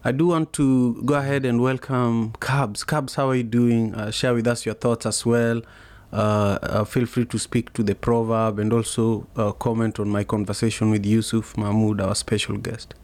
[0.05, 2.83] I do want to go ahead and welcome Cabs.
[2.85, 3.95] Cabs, how are you doing?
[3.95, 5.63] Uh, share with us your thoughts as well.
[6.13, 10.25] Uh, uh, feel free to speak to the proverb and also uh, comment on my
[10.25, 12.95] conversation with Yusuf Mahmoud, our special guest.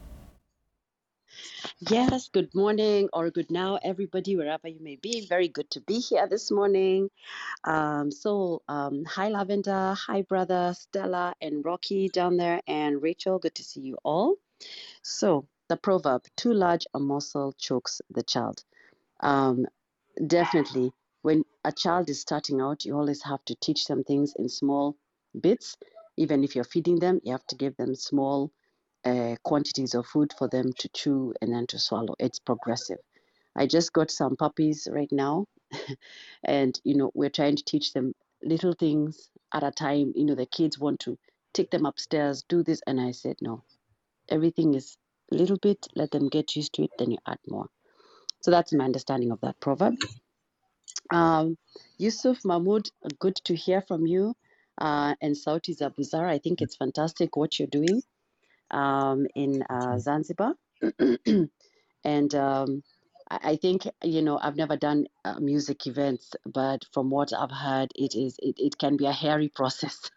[1.80, 5.26] Yes, good morning or good now, everybody, wherever you may be.
[5.28, 7.08] Very good to be here this morning.
[7.64, 9.94] Um, so, um, hi, Lavender.
[10.08, 13.38] Hi, brother Stella and Rocky down there, and Rachel.
[13.38, 14.36] Good to see you all.
[15.02, 18.64] So, the proverb, too large a morsel chokes the child.
[19.20, 19.66] Um,
[20.26, 24.48] definitely, when a child is starting out, you always have to teach them things in
[24.48, 24.96] small
[25.40, 25.76] bits.
[26.16, 28.52] Even if you're feeding them, you have to give them small
[29.04, 32.14] uh, quantities of food for them to chew and then to swallow.
[32.18, 32.98] It's progressive.
[33.56, 35.46] I just got some puppies right now,
[36.44, 40.12] and you know we're trying to teach them little things at a time.
[40.14, 41.18] You know the kids want to
[41.54, 43.64] take them upstairs, do this, and I said no.
[44.28, 44.96] Everything is
[45.32, 45.86] a little bit.
[45.94, 46.90] Let them get used to it.
[46.98, 47.66] Then you add more.
[48.42, 49.94] So that's my understanding of that proverb.
[51.10, 51.56] Um,
[51.96, 54.34] Yusuf Mahmoud, good to hear from you.
[54.80, 58.02] Uh, and Sauti za Busara, I think it's fantastic what you're doing
[58.70, 60.54] um, in uh, Zanzibar.
[62.04, 62.82] and um,
[63.30, 67.50] I I think, you know, I've never done uh, music events, but from what I've
[67.50, 70.10] heard, it is it, it can be a hairy process.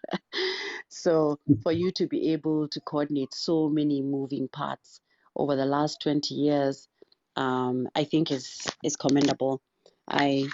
[0.89, 5.01] so for you to be able to coordinate so many moving parts
[5.35, 6.87] over the last 20 years,
[7.35, 9.61] um, I think is is commendable.
[10.07, 10.49] I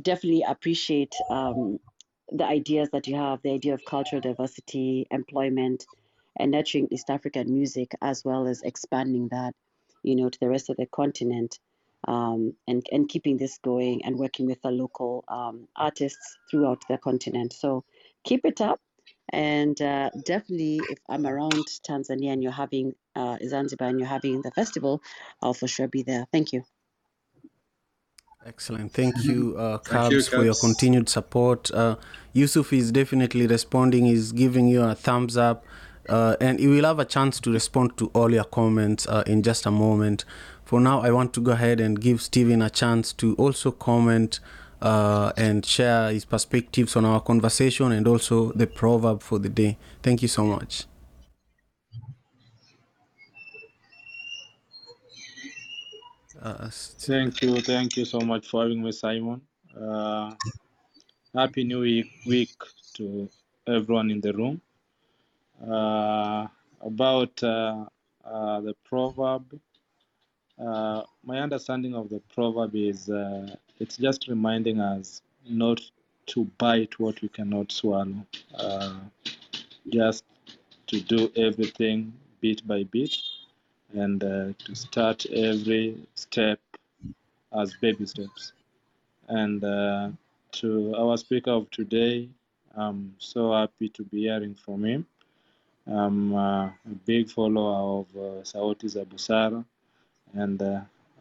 [0.00, 1.78] definitely appreciate um,
[2.30, 5.84] the ideas that you have, the idea of cultural diversity, employment,
[6.38, 9.54] and nurturing East African music, as well as expanding that,
[10.02, 11.58] you know, to the rest of the continent,
[12.08, 16.98] um, and and keeping this going and working with the local um, artists throughout the
[16.98, 17.52] continent.
[17.52, 17.84] So
[18.24, 18.80] keep it up,
[19.30, 24.42] and uh, definitely, if I'm around Tanzania and you're having uh, Zanzibar and you're having
[24.42, 25.02] the festival,
[25.42, 26.26] I'll for sure be there.
[26.32, 26.64] Thank you.
[28.46, 28.92] Excellent.
[28.94, 31.70] Thank you, uh, Thank you, Cabs, for your continued support.
[31.70, 31.96] Uh,
[32.32, 34.06] Yusuf is definitely responding.
[34.06, 35.66] He's giving you a thumbs up.
[36.10, 39.42] Uh, and he will have a chance to respond to all your comments uh, in
[39.44, 40.24] just a moment.
[40.64, 44.40] For now, I want to go ahead and give Steven a chance to also comment
[44.82, 49.78] uh, and share his perspectives on our conversation and also the proverb for the day.
[50.02, 50.84] Thank you so much.
[56.42, 59.42] Uh, Thank you, thank you so much for having me, Simon.
[59.78, 60.32] Uh,
[61.34, 61.80] happy New
[62.26, 62.56] week
[62.94, 63.28] to
[63.68, 64.60] everyone in the room.
[65.68, 66.46] Uh,
[66.80, 67.84] about uh,
[68.24, 69.44] uh, the proverb,
[70.58, 73.10] my understanding of the proverb is
[73.78, 75.80] it's just reminding us not
[76.26, 78.24] to bite what we cannot swallow,
[79.88, 80.24] just
[80.86, 83.14] to do everything bit by bit
[83.94, 86.60] and uh, to start every step
[87.52, 88.52] as baby steps.
[89.28, 90.10] And uh,
[90.52, 92.28] to our speaker of today,
[92.74, 95.06] I'm so happy to be hearing from him.
[95.86, 96.72] I'm uh, a
[97.06, 99.64] big follower of uh, Sauti za Busara,
[100.34, 100.80] and uh,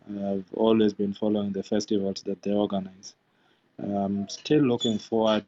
[0.10, 3.16] I've always been following the festivals that they organize.
[3.80, 5.46] I'm still looking forward,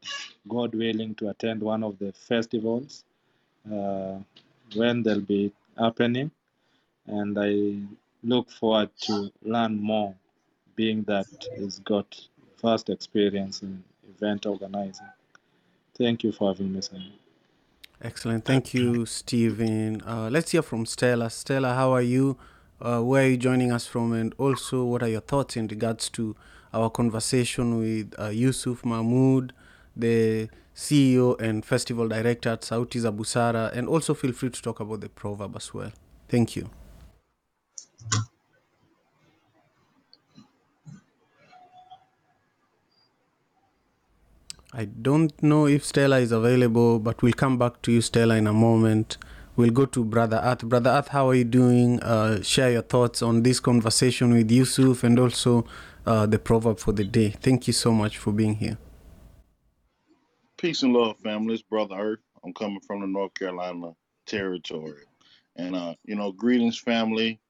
[0.48, 3.04] God willing, to attend one of the festivals
[3.72, 4.18] uh,
[4.76, 6.30] when they'll be happening,
[7.06, 7.80] and I
[8.24, 10.14] look forward to learn more,
[10.76, 11.26] being that
[11.58, 12.20] he's got
[12.62, 15.08] vast experience in event organizing.
[15.98, 17.21] Thank you for having me, Simon.
[18.04, 18.44] Excellent.
[18.44, 20.02] Thank you, Stephen.
[20.04, 21.30] Uh, let's hear from Stella.
[21.30, 22.36] Stella, how are you?
[22.80, 24.12] Uh, where are you joining us from?
[24.12, 26.34] And also, what are your thoughts in regards to
[26.74, 29.52] our conversation with uh, Yusuf Mahmoud,
[29.94, 33.70] the CEO and festival director at Sauti za Busara?
[33.72, 35.92] And also, feel free to talk about the proverb as well.
[36.28, 36.68] Thank you.
[44.74, 48.46] I don't know if Stella is available, but we'll come back to you, Stella, in
[48.46, 49.18] a moment.
[49.54, 50.62] We'll go to Brother Earth.
[50.62, 52.00] Brother Earth, how are you doing?
[52.00, 55.66] Uh, share your thoughts on this conversation with Yusuf and also
[56.06, 57.28] uh, the proverb for the day.
[57.28, 58.78] Thank you so much for being here.
[60.56, 61.52] Peace and love, family.
[61.52, 62.20] It's Brother Earth.
[62.42, 63.92] I'm coming from the North Carolina
[64.24, 65.02] territory.
[65.54, 67.40] And, uh, you know, greetings, family.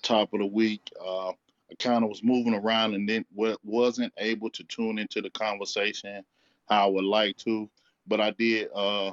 [0.00, 0.90] Top of the week.
[1.70, 3.24] I kind of was moving around and then
[3.64, 6.24] wasn't able to tune into the conversation
[6.68, 7.70] how I would like to.
[8.06, 9.12] But I did uh,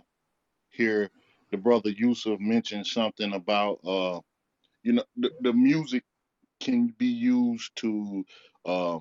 [0.72, 1.10] hear
[1.52, 4.22] the brother Yusuf mention something about, uh,
[4.84, 6.04] you know, the, the music
[6.60, 8.26] can be used to
[8.66, 9.00] uh,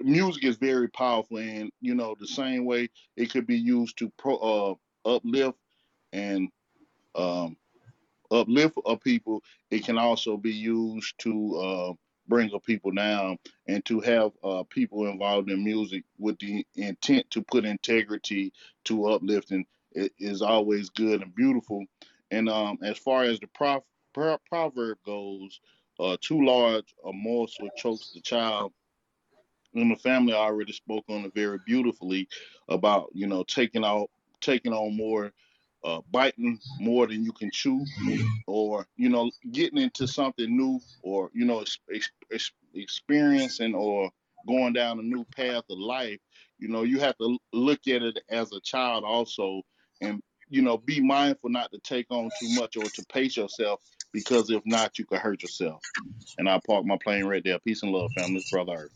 [0.00, 4.10] music is very powerful and you know the same way it could be used to
[4.18, 4.74] pro uh
[5.08, 5.58] uplift
[6.12, 6.48] and
[7.14, 7.56] um
[8.34, 11.92] uplift a people it can also be used to uh
[12.28, 17.28] bring a people down and to have uh people involved in music with the intent
[17.30, 18.52] to put integrity
[18.84, 19.66] to uplifting
[20.18, 21.84] is always good and beautiful.
[22.30, 25.60] And um as far as the prof- pro- proverb goes
[26.00, 28.72] uh too large a morsel chokes the child.
[29.74, 32.28] And the family already spoke on it very beautifully
[32.68, 35.32] about you know taking out taking on more
[35.84, 37.84] uh, biting more than you can chew
[38.46, 44.10] or you know getting into something new or you know ex- ex- ex- experiencing or
[44.46, 46.18] going down a new path of life
[46.58, 49.60] you know you have to look at it as a child also
[50.00, 53.80] and you know be mindful not to take on too much or to pace yourself
[54.12, 55.80] because if not you could hurt yourself
[56.38, 58.90] and i park my plane right there peace and love family brother Earth.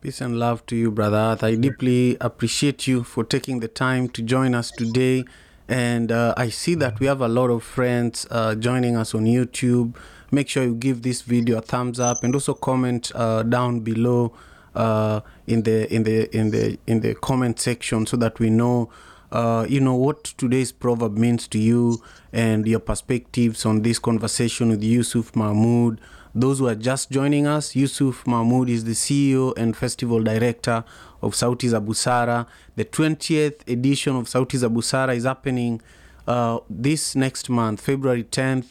[0.00, 1.36] Peace and love to you, Brother.
[1.42, 5.24] I deeply appreciate you for taking the time to join us today.
[5.68, 9.24] And uh, I see that we have a lot of friends uh, joining us on
[9.24, 9.94] YouTube.
[10.30, 14.32] Make sure you give this video a thumbs up and also comment uh, down below
[14.74, 18.90] uh, in the in the in the in the comment section so that we know
[19.32, 22.02] uh, you know what today's proverb means to you
[22.32, 26.00] and your perspectives on this conversation with Yusuf Mahmoud.
[26.38, 30.84] Those who are just joining us, Yusuf Mahmoud is the CEO and Festival Director
[31.20, 32.46] of Sauti za Busara.
[32.76, 35.82] The 20th edition of Sauti za Busara is happening
[36.28, 38.66] uh, this next month, February 10th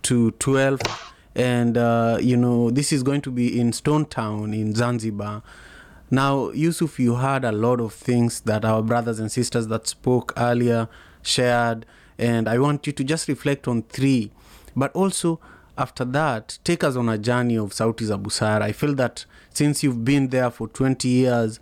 [0.00, 1.12] to 12th.
[1.34, 5.42] And, uh, you know, this is going to be in Stone Town in Zanzibar.
[6.10, 10.32] Now, Yusuf, you heard a lot of things that our brothers and sisters that spoke
[10.38, 10.88] earlier
[11.20, 11.84] shared,
[12.16, 14.30] and I want you to just reflect on three.
[14.74, 15.38] But also,
[15.80, 18.62] after that, take us on a journey of Sauti za Busara.
[18.62, 21.58] I feel that since you've been there for 20 years,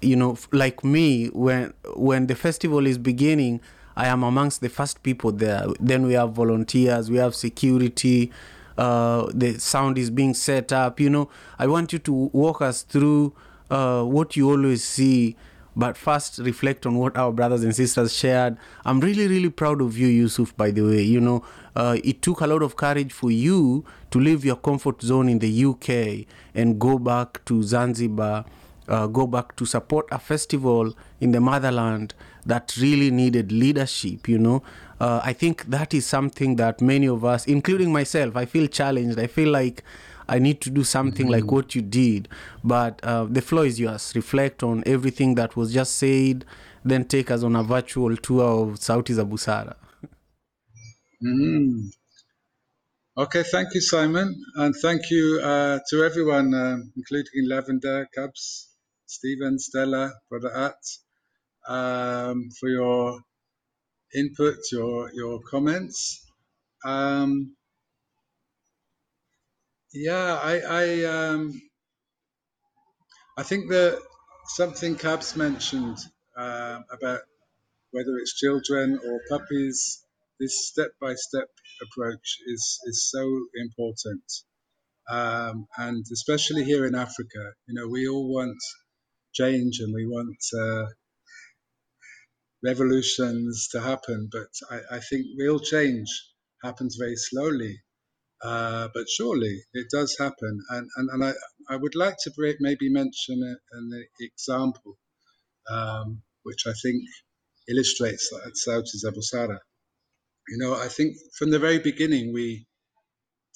[0.00, 3.60] you know, like me, when when the festival is beginning,
[3.96, 5.66] I am amongst the first people there.
[5.78, 8.32] Then we have volunteers, we have security,
[8.78, 10.98] uh, the sound is being set up.
[10.98, 13.34] You know, I want you to walk us through
[13.70, 15.36] uh, what you always see.
[15.78, 18.56] But first, reflect on what our brothers and sisters shared.
[18.84, 21.02] I'm really, really proud of you, Yusuf, by the way.
[21.02, 21.44] You know,
[21.76, 25.38] uh, it took a lot of courage for you to leave your comfort zone in
[25.38, 28.44] the UK and go back to Zanzibar
[28.88, 32.14] uh, go back to support a festival in the motherland
[32.46, 34.62] that really needed leadership, you know.
[34.98, 39.18] Uh, I think that is something that many of us, including myself, I feel challenged.
[39.18, 39.84] I feel like
[40.28, 41.44] I need to do something mm-hmm.
[41.44, 42.28] like what you did.
[42.62, 44.12] But uh, the floor is yours.
[44.14, 46.44] Reflect on everything that was just said,
[46.84, 49.76] then take us on a virtual tour of Sauti za Busara.
[51.22, 51.90] Mm.
[53.16, 58.68] Okay, thank you, Simon, and thank you uh, to everyone, um, including Lavender, Cubs,
[59.06, 60.76] Stephen, Stella, Brother At,
[61.68, 63.20] um, for your
[64.14, 66.30] input, your your comments.
[66.84, 67.56] Um,
[69.92, 71.62] yeah, I I, um,
[73.36, 74.00] I think that
[74.46, 75.98] something Cabs mentioned
[76.36, 77.20] uh, about
[77.90, 80.04] whether it's children or puppies,
[80.40, 81.48] this step-by-step
[81.82, 83.24] approach is is so
[83.56, 84.24] important,
[85.10, 87.52] um, and especially here in Africa.
[87.66, 88.58] You know, we all want
[89.32, 90.86] change and we want uh,
[92.62, 96.08] revolutions to happen, but I, I, think real change
[96.62, 97.80] happens very slowly.
[98.42, 101.32] Uh, but surely it does happen, and and, and I,
[101.68, 104.96] I would like to maybe mention an example,
[105.68, 107.02] um, which I think
[107.68, 109.58] illustrates that Sauti za Busara.
[110.48, 112.66] You know, I think from the very beginning we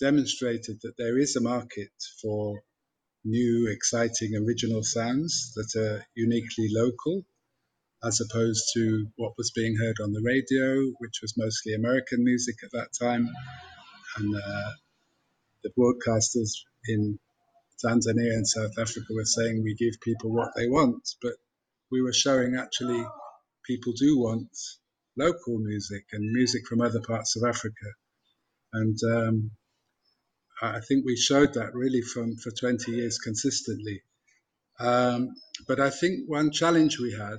[0.00, 2.62] demonstrated that there is a market for
[3.24, 7.24] new, exciting, original sounds that are uniquely local,
[8.02, 12.56] as opposed to what was being heard on the radio, which was mostly American music
[12.64, 13.28] at that time.
[14.16, 14.70] And uh,
[15.62, 16.50] the broadcasters
[16.88, 17.18] in
[17.84, 21.34] Tanzania and South Africa were saying we give people what they want, but
[21.90, 23.04] we were showing actually
[23.66, 24.48] people do want
[25.16, 27.88] local music and music from other parts of Africa.
[28.72, 29.50] And um,
[30.62, 34.02] I think we showed that really from for 20 years consistently.
[34.78, 35.34] Um,
[35.66, 37.38] but I think one challenge we had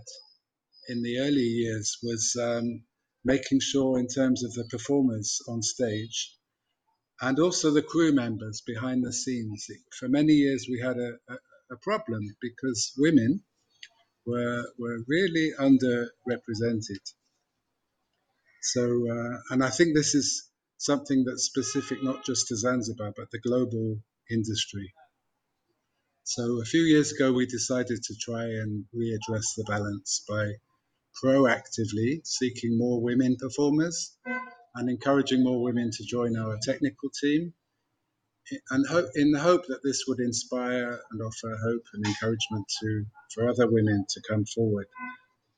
[0.89, 2.84] in the early years was um,
[3.24, 6.36] making sure, in terms of the performers on stage
[7.26, 9.67] and also the crew members behind the scenes,
[9.97, 11.36] for many years we had a, a,
[11.71, 13.43] a problem because women
[14.26, 17.13] were, were really underrepresented
[18.63, 23.30] so, uh, and I think this is something that's specific not just to Zanzibar, but
[23.30, 23.99] the global
[24.32, 24.93] industry.
[26.24, 30.53] So, a few years ago, we decided to try and readdress the balance by
[31.21, 34.15] proactively seeking more women performers
[34.76, 37.53] and encouraging more women to join our technical team
[38.71, 43.49] and in the hope that this would inspire and offer hope and encouragement to for
[43.49, 44.88] other women to come forward.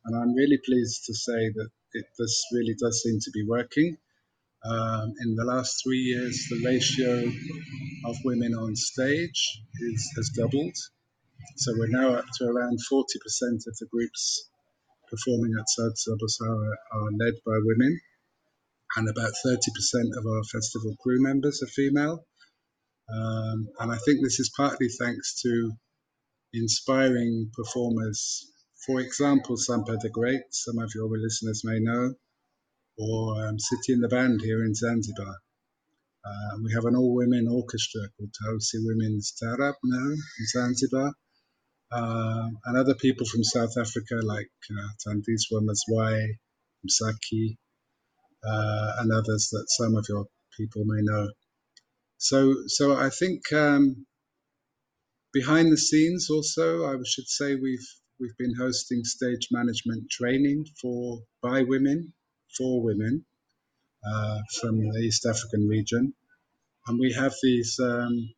[0.05, 3.97] And I'm really pleased to say that it, this really does seem to be working.
[4.63, 7.31] Um, in the last three years, the ratio
[8.05, 10.75] of women on stage is, has doubled.
[11.57, 13.01] So we're now up to around 40%
[13.67, 14.49] of the groups
[15.09, 17.99] performing at Sauti za Busara are led by women,
[18.97, 19.57] and about 30%
[20.17, 22.25] of our festival crew members are female.
[23.13, 25.71] Um, and I think this is partly thanks to
[26.53, 28.51] inspiring performers
[28.85, 32.13] for example, Sampa the Great, some of your listeners may know,
[32.99, 35.37] or um, Siti in the Band here in Zanzibar.
[36.23, 41.13] Uh, we have an all women orchestra called Tausi Women's Taarab now in Zanzibar.
[41.91, 46.27] Uh, and other people from South Africa like uh, Thandiswa Mazwai,
[46.85, 47.57] Msaki,
[48.47, 50.25] uh, and others that some of your
[50.57, 51.29] people may know.
[52.17, 54.05] So, so I think um,
[55.33, 57.87] behind the scenes also, I should say we've
[58.17, 62.13] We've been hosting stage management training for by women
[62.57, 63.25] for women
[64.09, 66.13] uh, from the East African region,
[66.87, 68.33] and we have these um,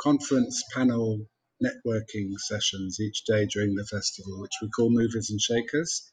[0.00, 1.26] conference panel
[1.62, 6.10] networking sessions each day during the festival, which we call Movers and Shakers,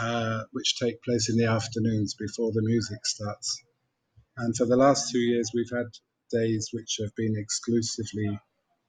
[0.00, 3.62] uh, which take place in the afternoons before the music starts.
[4.36, 5.86] And for the last two years, we've had
[6.30, 8.38] days which have been exclusively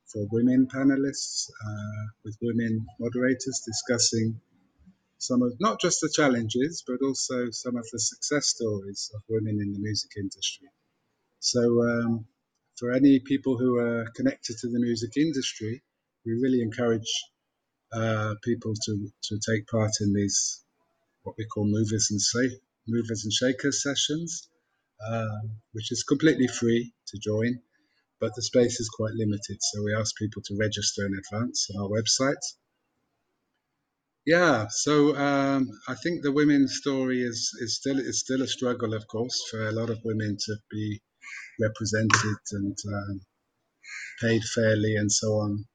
[0.08, 4.40] for women panelists uh, with women moderators discussing
[5.18, 9.60] some of not just the challenges but also some of the success stories of women
[9.62, 10.68] in the music industry.
[11.40, 12.26] So, um,
[12.78, 15.84] for any people who are connected to the music industry,
[16.26, 17.12] we really encourage
[17.94, 20.65] uh, people to, to take part in these
[21.26, 22.58] what we call movers and say,
[22.88, 24.48] movers and shakers sessions,
[25.06, 25.42] uh,
[25.74, 27.60] which is completely free to join
[28.20, 29.58] but the space is quite limited.
[29.62, 32.44] So we ask people to register in advance on our website.
[34.26, 38.96] Yeah, so um, I think the women's story is, is still is still a struggle,
[38.96, 41.00] of course, for a lot of women to be
[41.60, 43.22] represented and um,
[44.22, 45.66] paid fairly and so on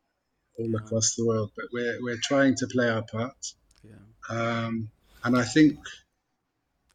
[0.58, 1.52] all across the world.
[1.54, 3.36] But we're we're trying to play our part.
[3.84, 4.02] Yeah.
[4.28, 4.90] Um,
[5.24, 5.78] and I think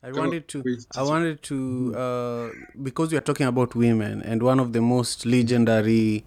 [0.03, 0.63] I wanted to.
[0.95, 2.49] I wanted to uh,
[2.84, 6.23] because we are talking about women, and one of the most legendary,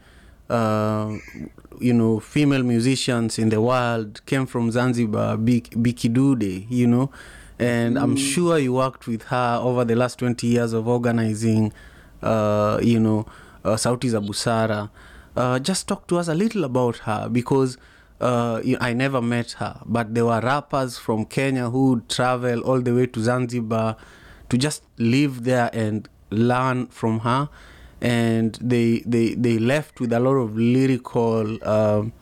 [0.50, 1.16] uh,
[1.80, 6.66] you know, female musicians in the world came from Zanzibar, bikidude Biki Dude.
[6.68, 7.10] You know,
[7.60, 11.72] and I'm sure you worked with her over the last twenty years of organizing,
[12.20, 13.26] uh, you know,
[13.64, 14.90] uh, Sauti za Busara.
[15.36, 17.80] Uh, just talk to us a little about her because uh,
[18.20, 22.80] you, I never met her, but there were rappers from Kenya who would travel all
[22.80, 23.96] the way to Zanzibar
[24.48, 27.48] to just live there and learn from her.
[28.00, 32.12] And they they, they left with a lot of lyrical, um,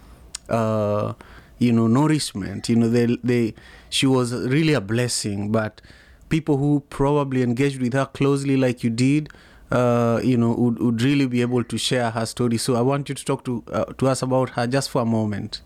[0.49, 1.13] uh,
[1.59, 2.69] you know, nourishment.
[2.69, 3.55] You know, they they
[3.91, 5.53] she was really a blessing.
[5.53, 5.83] But
[6.31, 9.29] people who probably engaged with her closely, like you did,
[9.71, 12.57] uh, you know, would, would really be able to share her story.
[12.57, 15.07] So I want you to talk to uh, to us about her just for a
[15.07, 15.61] moment.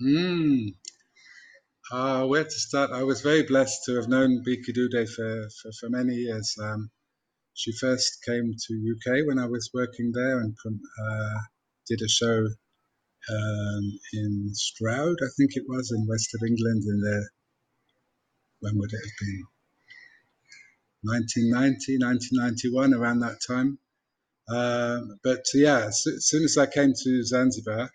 [0.00, 0.74] Mm.
[1.90, 2.90] Uh, where to start?
[2.92, 6.54] I was very blessed to have known Bi Kidude for, for, for many years.
[6.62, 6.90] Um,
[7.54, 11.38] she first came to UK when I was working there and uh,
[11.88, 12.46] did a show
[13.30, 17.28] um, in Stroud, I think it was, in west of England in the,
[18.60, 19.44] when would it have been?
[21.02, 23.78] 1990, 1991, around that time.
[24.48, 27.90] Um, but yeah, as as soon as I came to Zanzibar,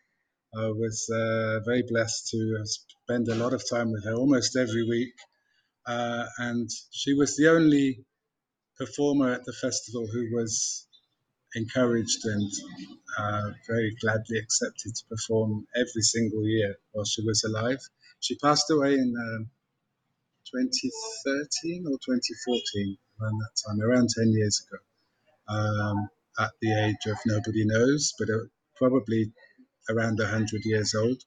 [0.55, 4.87] I was uh, very blessed to spend a lot of time with her almost every
[4.87, 5.13] week.
[5.85, 8.05] Uh, and she was the only
[8.77, 10.87] performer at the festival who was
[11.55, 12.51] encouraged and
[13.17, 17.79] uh, very gladly accepted to perform every single year while she was alive.
[18.19, 19.49] She passed away in um,
[20.51, 24.79] 2013 or 2014, around that time, around 10 years ago,
[25.55, 28.45] um, at the age of nobody knows, but uh,
[28.75, 29.31] probably
[29.89, 31.21] around 100 years old.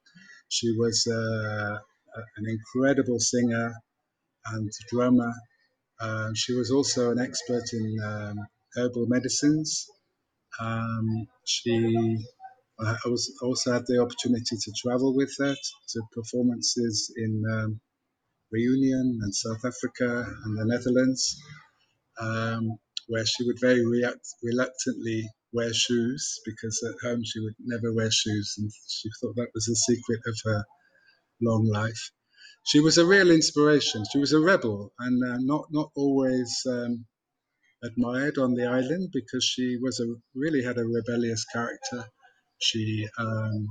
[0.49, 1.79] She was uh,
[2.37, 3.75] an incredible singer
[4.47, 5.33] and drummer.
[6.01, 9.87] Um, she was also an expert in um, herbal medicines.
[10.61, 12.19] Um, she
[12.79, 17.81] I was also had the opportunity to travel with her to performances in um,
[18.53, 21.41] Reunion and South Africa and the Netherlands,
[22.21, 22.79] um,
[23.09, 28.11] where she would very react, reluctantly wear shoes because at home she would never wear
[28.11, 30.64] shoes, and she thought that was the secret of her
[31.40, 32.11] long life.
[32.64, 34.05] She was a real inspiration.
[34.11, 37.07] She was a rebel and uh, not not always um,
[37.82, 42.09] admired on the island because she was a really had a rebellious character.
[42.59, 43.68] She um,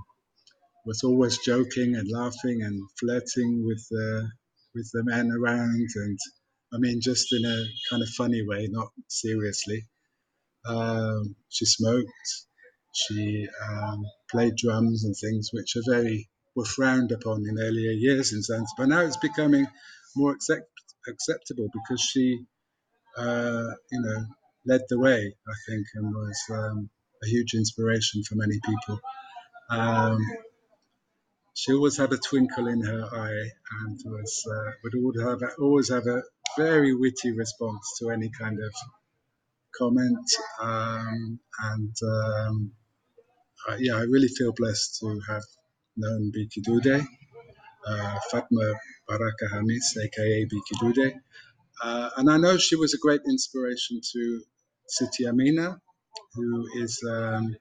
[0.86, 4.30] was always joking and laughing and flirting with the
[4.74, 6.20] with the men around, and
[6.74, 9.86] I mean just in a kind of funny way, not seriously.
[10.68, 12.10] Um, she smoked.
[12.94, 18.32] She um, played drums and things which are very were frowned upon in earlier years
[18.34, 18.88] in Zanzibar.
[18.88, 19.68] Now it's becoming
[20.16, 20.70] more accept,
[21.08, 22.46] acceptable because she,
[23.18, 24.26] uh, you know,
[24.66, 26.90] led the way, I think, and was um,
[27.24, 29.00] a huge inspiration for many people.
[29.70, 30.20] Um,
[31.54, 33.50] she always had a twinkle in her eye
[33.82, 36.24] and was uh, would always have a, always have a
[36.58, 38.74] very witty response to any kind of
[39.78, 40.28] comment.
[40.62, 41.40] Um,
[41.72, 42.72] and um,
[43.80, 45.44] yeah, I really feel blessed to have
[45.98, 47.06] known Bi Kidude,
[47.88, 48.74] uh, Fatma
[49.08, 51.14] Baraka Hamis, aka Bi Kidude.
[51.84, 54.42] Uh, and I know she was a great inspiration to
[54.90, 55.82] Siti Amina,
[56.34, 57.56] who is um,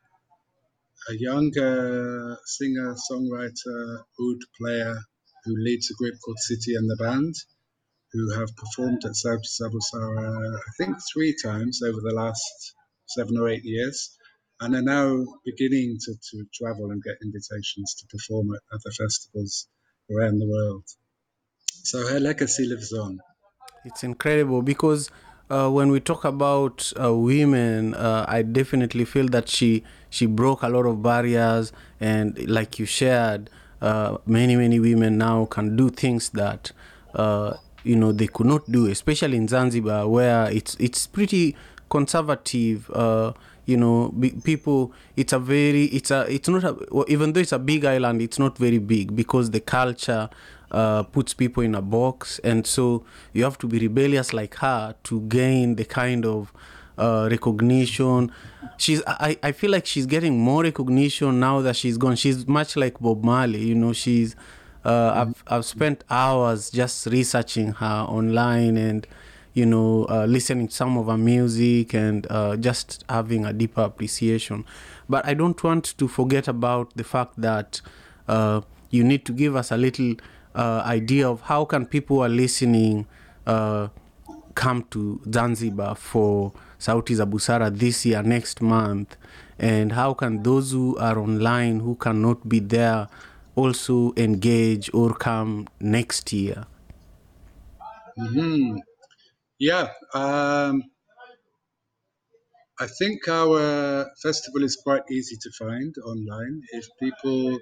[1.08, 4.96] a young uh, singer, songwriter, oud player
[5.44, 7.34] who leads a group called Siti and the Band,
[8.14, 12.74] who have performed at Sauti za Busara, I think, three times over the last
[13.06, 14.16] seven or eight years,
[14.60, 19.68] and are now beginning to, to travel and get invitations to perform at other festivals
[20.10, 20.86] around the world.
[21.84, 23.20] So her legacy lives on.
[23.84, 25.10] It's incredible because
[25.50, 30.62] uh, when we talk about uh, women, uh, I definitely feel that she she broke
[30.62, 33.50] a lot of barriers, and like you shared,
[33.82, 36.72] uh, many many women now can do things that
[37.14, 41.54] uh, you know they could not do, especially in Zanzibar, where it's it's pretty
[41.88, 42.90] conservative.
[42.90, 43.32] Uh,
[43.66, 44.92] you know, be, people.
[45.16, 45.84] It's a very.
[45.86, 46.26] It's a.
[46.28, 47.04] It's not a.
[47.08, 50.28] Even though it's a big island, it's not very big because the culture
[50.70, 54.94] uh, puts people in a box, and so you have to be rebellious like her
[55.04, 56.52] to gain the kind of
[56.98, 58.30] uh, recognition.
[58.76, 59.02] She's.
[59.06, 59.38] I.
[59.42, 62.16] I feel like she's getting more recognition now that she's gone.
[62.16, 63.62] She's much like Bob Marley.
[63.64, 64.36] You know, she's.
[64.84, 69.06] Uh, I've I've spent hours just researching her online and
[69.54, 73.82] you know, uh, listening to some of her music and uh, just having a deeper
[73.82, 74.64] appreciation.
[75.08, 77.80] But I don't want to forget about the fact that
[78.26, 80.16] uh, you need to give us a little
[80.56, 83.06] uh, idea of how can people who are listening
[84.54, 89.16] come to Zanzibar for Sauti za Busara this year, next month,
[89.58, 93.08] and how can those who are online who cannot be there
[93.56, 96.66] also engage or come next year?
[98.16, 98.76] hmm
[99.58, 100.82] Yeah, um,
[102.78, 106.62] I think our festival is quite easy to find online.
[106.70, 107.58] If people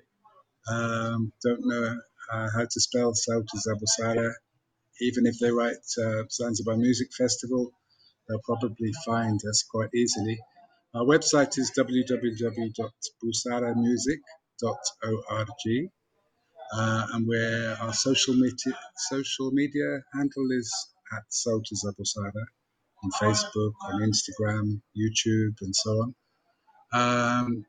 [0.68, 2.00] um, don't know
[2.32, 4.34] uh, how to spell Sauti za Busara,
[5.00, 7.72] even if they write uh, Zanzibar Music Festival,
[8.28, 10.40] they'll probably find us quite easily.
[10.94, 11.70] Our website is
[14.62, 15.90] www.busaramusic.org,
[16.74, 20.72] uh, and where our social media social media handle is
[21.12, 22.44] at Sauti za Busara
[23.04, 26.14] on Facebook, on Instagram, YouTube, and so on.
[26.92, 27.66] Um,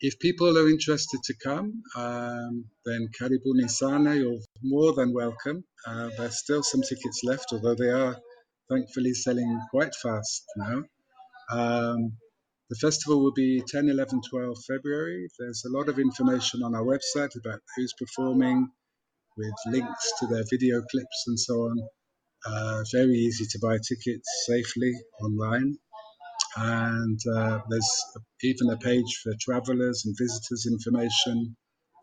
[0.00, 5.64] if people are interested to come, um, then Karibuni Sana, you're more than welcome.
[5.86, 8.16] Uh, there's still some tickets left, although they are
[8.68, 10.82] thankfully selling quite fast now.
[11.50, 12.16] Um,
[12.70, 15.28] the festival will be 10, 11, 12 February.
[15.38, 18.70] There's a lot of information on our website about who's performing
[19.36, 21.78] with links to their video clips and so on.
[22.46, 25.76] Uh, very easy to buy tickets safely online.
[26.56, 28.02] And uh, there's
[28.42, 31.56] even a page for travelers and visitors information,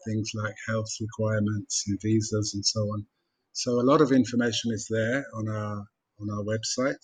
[0.06, 3.06] things like health requirements and visas and so on.
[3.54, 5.86] So a lot of information is there on our
[6.20, 7.04] on our website.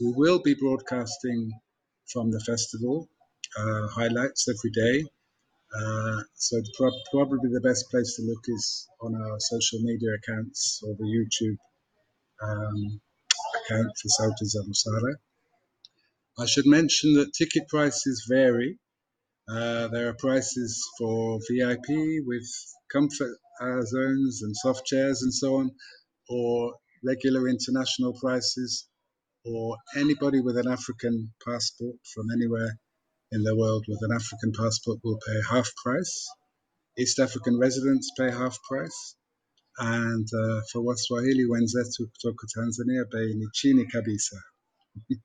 [0.00, 1.50] We will be broadcasting
[2.12, 3.08] from the festival
[3.58, 5.04] uh, highlights every day.
[5.76, 10.80] Uh, so prob- probably the best place to look is on our social media accounts
[10.86, 11.58] or the YouTube
[12.42, 13.00] um,
[13.56, 15.14] account for Sauti za Busara.
[16.38, 18.78] I should mention that ticket prices vary.
[19.48, 22.46] Uh, there are prices for VIP with
[22.92, 25.70] comfort uh, zones and soft chairs and so on,
[26.28, 28.86] or regular international prices,
[29.46, 32.72] or anybody with an African passport from anywhere
[33.32, 36.28] in the world with an African passport will pay half price.
[36.98, 39.16] East African residents pay half price.
[39.78, 44.36] And uh, for Waswahili wenzetu kutoka Tanzania bei ni chini kabisa.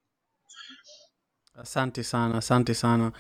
[1.56, 3.12] asante sana asante sana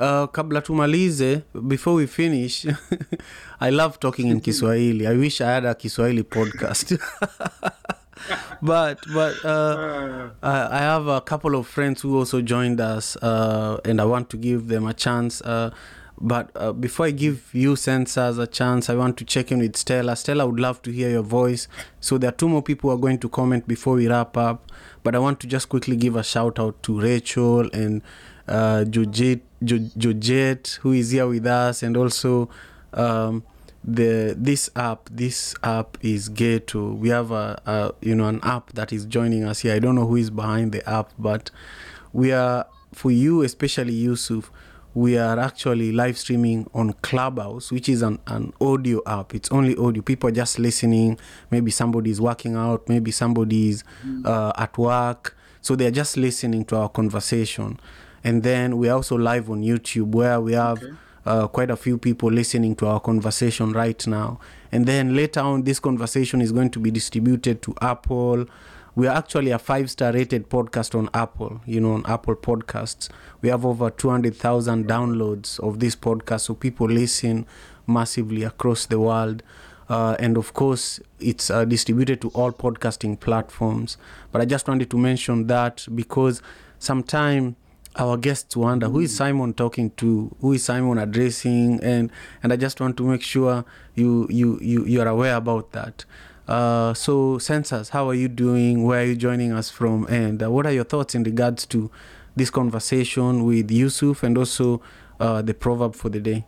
[0.00, 2.66] uh, kabla tumalize before we finish
[3.60, 6.92] i love talking in kiswahili i wish i had a kiswahili podcast
[8.62, 13.80] but but uh, I, I have a couple of friends who also joined us uh,
[13.84, 15.70] and i want to give them a chance uh,
[16.20, 19.76] but uh, before i give you Census a chance i want to check in with
[19.76, 20.16] stella.
[20.16, 21.68] Stella would love to hear your voice.
[22.00, 24.70] So there are two more people who are going to comment before we wrap up
[25.02, 28.02] but i want to just quickly give a shout out to rachel and
[28.48, 32.48] uh, Georgette, Georgette, who is here with us, and also
[32.94, 33.44] um,
[33.84, 35.08] the this app.
[35.10, 36.96] This app is Geto.
[36.96, 39.74] We have a, a you know an app that is joining us here.
[39.74, 41.50] I don't know who is behind the app, but
[42.12, 44.50] we are for you, especially Yusuf.
[44.94, 49.34] We are actually live streaming on Clubhouse, which is an, an audio app.
[49.34, 50.02] It's only audio.
[50.02, 51.18] People are just listening.
[51.50, 52.88] Maybe somebody is working out.
[52.88, 53.84] Maybe somebody's
[54.24, 55.36] uh, at work.
[55.60, 57.78] So they're just listening to our conversation.
[58.24, 60.82] And then we're also live on YouTube where we have
[61.28, 64.40] uh, quite a few people listening to our conversation right now.
[64.72, 68.46] And then later on, this conversation is going to be distributed to Apple.
[68.94, 73.08] We are actually a five star rated podcast on Apple, you know, on Apple Podcasts.
[73.42, 76.40] We have over 200,000 downloads of this podcast.
[76.40, 77.46] So people listen
[77.86, 79.42] massively across the world.
[79.88, 83.96] Uh, and of course, it's uh, distributed to all podcasting platforms.
[84.32, 86.42] But I just wanted to mention that because
[86.78, 87.56] sometime
[87.98, 92.10] our guests wonder who is Simon talking to, who is Simon addressing, and
[92.42, 96.04] and I just want to make sure you you you you are aware about that.
[96.46, 98.84] Uh, so, Census, how are you doing?
[98.84, 100.06] Where are you joining us from?
[100.08, 101.90] And uh, what are your thoughts in regards to
[102.36, 104.80] this conversation with Yusuf and also
[105.20, 106.46] uh, the proverb for the day?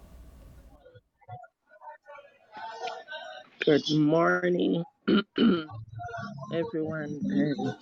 [3.64, 4.84] Good morning,
[6.52, 7.20] everyone.
[7.24, 7.74] And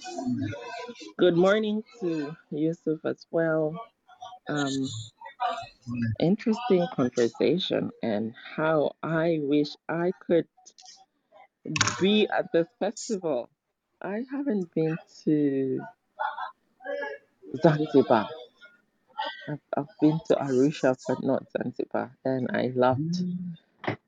[1.18, 3.74] good morning to Yusuf as well.
[4.48, 4.88] Um,
[6.20, 10.46] interesting conversation, and how I wish I could
[12.00, 13.50] be at this festival.
[14.02, 15.80] I haven't been to
[17.62, 18.28] Zanzibar.
[19.48, 23.22] I've, I've been to Arusha, but not Zanzibar, and I loved.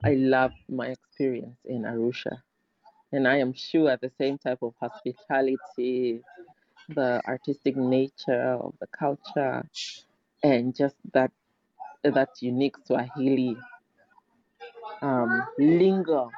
[0.04, 2.42] I loved my experience in Arusha.
[3.12, 6.22] And I am sure the same type of hospitality,
[6.88, 9.68] the artistic nature of the culture,
[10.42, 11.32] and just that
[12.04, 13.56] that unique Swahili
[15.02, 16.30] um, lingo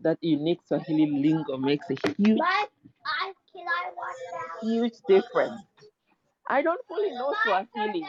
[0.00, 2.38] that unique Swahili lingo makes a huge,
[4.62, 5.62] huge difference.
[6.48, 8.06] I don't fully know Swahili.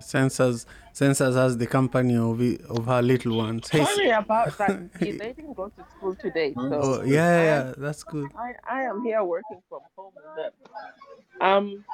[0.00, 3.68] Census, census has the company of it, of her little ones.
[3.68, 4.90] Hey, Sorry about that.
[4.98, 5.18] kid.
[5.18, 8.30] They didn't go to school today, so oh yeah, yeah, yeah, that's good.
[8.36, 10.52] I, I am here working from home with them.
[11.40, 11.84] Um,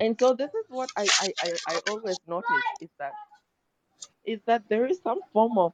[0.00, 2.48] and so this is what I, I, I, I always notice
[2.80, 3.12] is that
[4.24, 5.72] is that there is some form of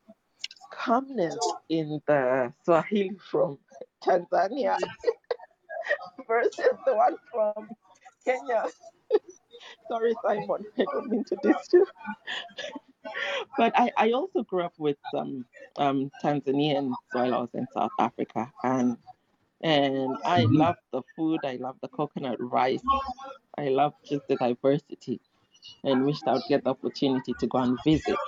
[0.70, 1.36] calmness
[1.68, 3.58] in the Swahili from
[4.04, 4.76] Tanzania
[6.28, 7.68] versus the one from
[8.24, 8.66] Kenya.
[9.88, 11.86] Sorry, Simon, I don't mean to diss you.
[13.56, 15.46] But I, I also grew up with some
[15.78, 18.98] um, Tanzanians while I was in South Africa, and
[19.62, 21.44] and I love the food.
[21.44, 22.84] I love the coconut rice.
[23.58, 25.20] I love just the diversity,
[25.84, 28.20] and wished I would get the opportunity to go and visit.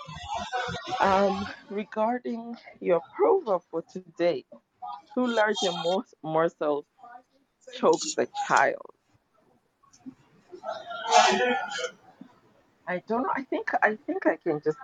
[1.01, 4.45] Um, regarding your proverb for today,
[5.15, 6.87] too large a mors- morsel
[7.73, 8.92] chokes the child.
[12.87, 13.33] I don't know.
[13.35, 14.79] I think I think I can just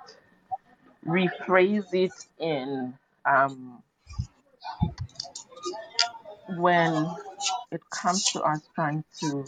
[1.07, 3.83] rephrase it in um,
[6.57, 7.11] when
[7.70, 9.45] it comes to us trying to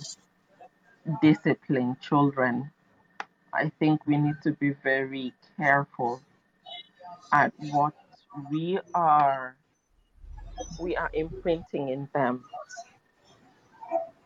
[1.22, 2.70] discipline children.
[3.52, 6.20] I think we need to be very careful
[7.32, 7.94] at what
[8.50, 9.56] we are
[10.78, 12.44] we are imprinting in them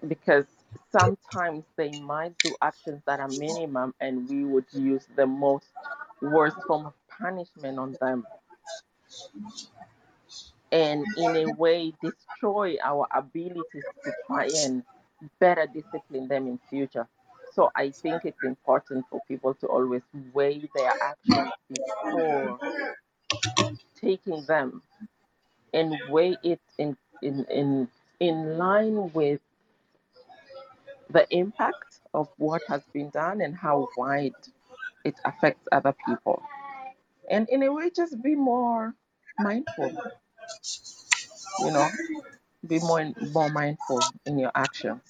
[0.06, 0.46] because
[0.94, 5.66] sometimes they might do actions that are minimum and we would use the most
[6.20, 8.26] worst form of punishment on them.
[10.72, 14.84] And in a way destroy our abilities to try and
[15.40, 17.08] better discipline them in future.
[17.50, 22.60] So i think it's important for people to always weigh their actions before
[24.00, 24.82] taking them
[25.72, 27.88] and weigh it in in in,
[28.20, 29.40] in line with
[31.10, 34.34] the impact of what has been done and how wide
[35.04, 36.42] it affects other people.
[37.30, 38.94] And in a way, just be more
[39.38, 39.98] mindful,
[41.58, 41.98] you know,
[42.66, 45.02] be more more mindful in your actions,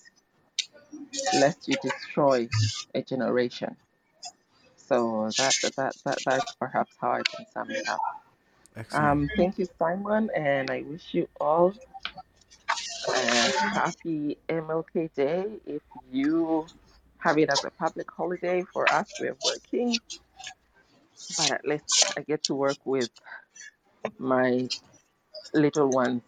[1.33, 2.51] lest you destroy
[2.95, 3.77] a generation.
[4.77, 8.03] So that that that that's perhaps how I can sum it up.
[8.77, 9.15] Excellent.
[9.15, 11.75] Um, thank you, Simon, and I wish you all
[13.09, 15.45] a happy MLK Day.
[15.67, 16.67] If you
[17.19, 19.97] have it as a public holiday, for us, we're working,
[21.39, 23.11] but at least I get to work with
[24.19, 24.69] my
[25.53, 26.23] little ones.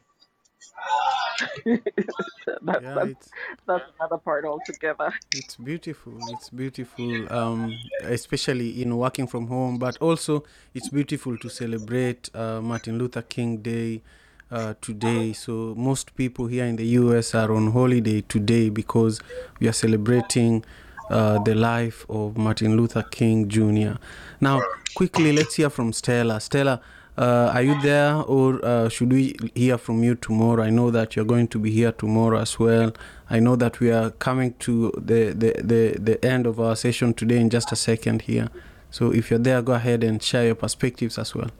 [1.66, 3.30] that's, Yeah, that's,
[3.66, 5.12] that's another part altogether.
[5.34, 6.14] it's beautiful.
[6.30, 9.78] It's beautiful, um, especially in working from home.
[9.78, 14.02] But also, it's beautiful to celebrate uh, Martin Luther King Day
[14.50, 15.32] uh, today.
[15.32, 17.34] So most people here in the U.S.
[17.34, 19.20] are on holiday today because
[19.60, 20.64] we are celebrating
[21.10, 23.98] uh, the life of Martin Luther King Jr.
[24.40, 24.60] Now,
[24.94, 26.40] quickly, let's hear from Stella.
[26.40, 26.80] Stella.
[27.18, 30.62] Uh, are you there, or uh, should we hear from you tomorrow?
[30.62, 32.92] I know that you're going to be here tomorrow as well.
[33.30, 37.14] I know that we are coming to the, the, the, the end of our session
[37.14, 38.50] today in just a second here.
[38.90, 41.50] So if you're there, go ahead and share your perspectives as well.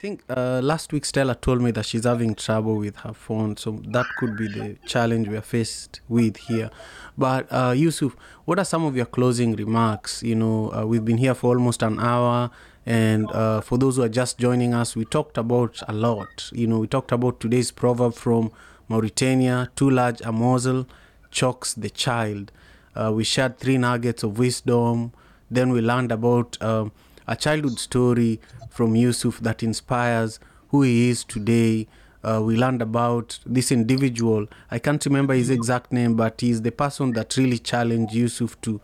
[0.00, 3.82] Think uh, last week Stella told me that she's having trouble with her phone, so
[3.88, 6.70] that could be the challenge we are faced with here.
[7.16, 10.22] But uh, Yusuf, what are some of your closing remarks?
[10.22, 12.50] You know, uh, we've been here for almost an hour,
[12.86, 16.48] and uh, for those who are just joining us, we talked about a lot.
[16.52, 18.52] You know, we talked about today's proverb from
[18.86, 20.86] Mauritania: "Too large a morsel
[21.32, 22.52] chokes the child."
[22.94, 25.12] Uh, we shared three nuggets of wisdom.
[25.50, 26.92] Then we learned about um,
[27.26, 28.40] a childhood story
[28.78, 31.88] from Yusuf that inspires who he is today.
[32.22, 34.46] Uh, we learned about this individual.
[34.70, 38.80] I can't remember his exact name, but he's the person that really challenged Yusuf to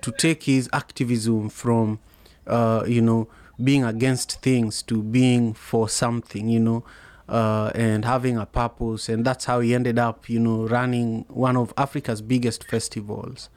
[0.00, 1.98] to take his activism from,
[2.46, 3.28] uh, you know,
[3.62, 6.82] being against things to being for something, you know,
[7.28, 9.10] uh, and having a purpose.
[9.10, 13.50] And that's how he ended up, you know, running one of Africa's biggest festivals.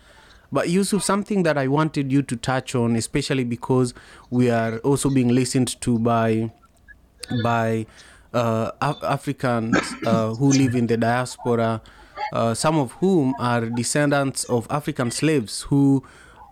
[0.51, 3.93] But Yusuf, something that I wanted you to touch on, especially because
[4.29, 6.51] we are also being listened to by
[7.43, 7.85] by
[8.33, 11.81] uh, Af- Africans uh, who live in the diaspora,
[12.31, 16.03] uh, some of whom are descendants of African slaves who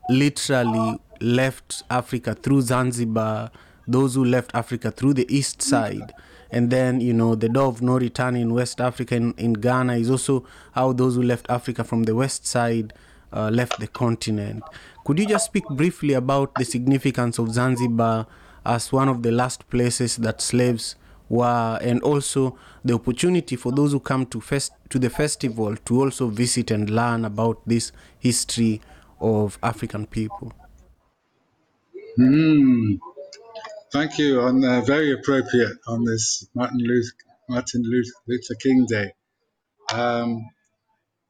[0.09, 3.51] literally left Africa through Zanzibar,
[3.87, 6.13] those who left Africa through the east side.
[6.51, 9.97] And then, you know, the door of no return in West Africa, in, in Ghana,
[9.97, 12.93] is also how those who left Africa from the west side
[13.35, 14.63] uh, left the continent.
[15.05, 18.25] Could you just speak briefly about the significance of Zanzibar
[18.65, 20.95] as one of the last places that slaves
[21.29, 26.03] were, and also the opportunity for those who come to fest to the festival to
[26.03, 28.81] also visit and learn about this history
[29.19, 30.53] of African people?
[32.17, 32.99] Mm.
[33.91, 34.41] Thank you.
[34.41, 37.11] On uh, very appropriate on this Martin Luther,
[37.49, 39.13] Martin Luther King Day.
[39.93, 40.49] Um,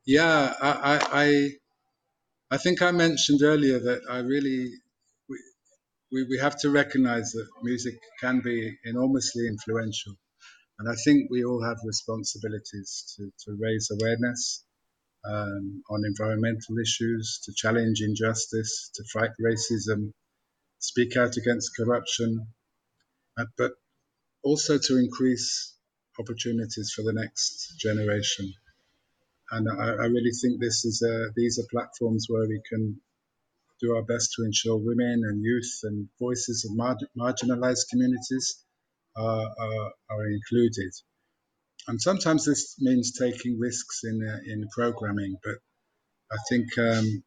[0.05, 1.49] yeah, I, I,
[2.55, 4.71] I, think I mentioned earlier that I really
[5.29, 5.37] we,
[6.11, 10.13] we, we have to recognize that music can be enormously influential,
[10.79, 14.63] and I think we all have responsibilities to, to raise awareness
[15.25, 20.13] um, on environmental issues, to challenge injustice, to fight racism,
[20.79, 22.47] speak out against corruption,
[23.37, 23.71] uh, but
[24.43, 25.75] also to increase
[26.17, 28.53] opportunities for the next generation.
[29.51, 32.99] And I, I really think this is a, these are platforms where we can
[33.81, 38.63] do our best to ensure women and youth and voices of mar- marginalized communities
[39.15, 40.91] are, are, are, included.
[41.87, 45.55] And sometimes this means taking risks in, uh, in programming, but
[46.31, 47.23] I think um,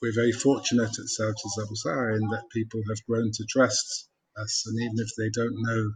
[0.00, 4.64] we're very fortunate at Sauti za Busara in that people have grown to trust us,
[4.66, 5.92] and even if they don't know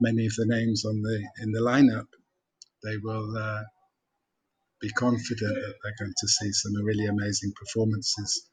[0.00, 2.08] many of the names on the in the lineup,
[2.82, 3.62] they will uh,
[4.80, 8.48] be confident that they're going to see some really amazing performances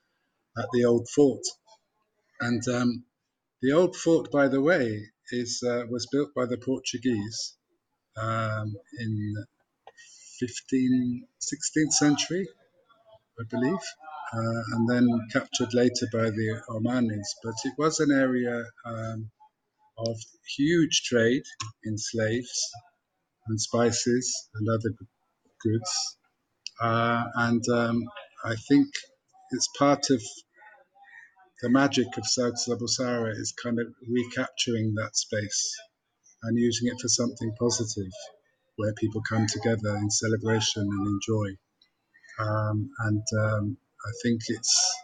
[0.58, 1.44] at the Old Fort.
[2.40, 3.06] And um,
[3.62, 7.56] the Old Fort, by the way, is uh, was built by the Portuguese
[8.18, 9.46] um, in
[10.40, 12.48] 15, 16th century,
[13.40, 13.84] I believe,
[14.34, 17.28] uh, and then captured later by the Omanis.
[17.44, 19.32] But it was an area um,
[19.98, 20.18] of
[20.58, 21.44] huge trade
[21.84, 22.72] in slaves
[23.48, 24.90] and spices and other
[25.64, 26.18] goods.
[26.82, 28.04] Uh, and um,
[28.44, 28.88] I think
[29.52, 30.22] it's part of
[31.62, 35.76] the magic of Sauti za Busara is kind of recapturing that space
[36.44, 38.12] and using it for something positive
[38.76, 41.58] where people come together in celebration and enjoy.
[42.40, 44.96] Um, and um, I think it's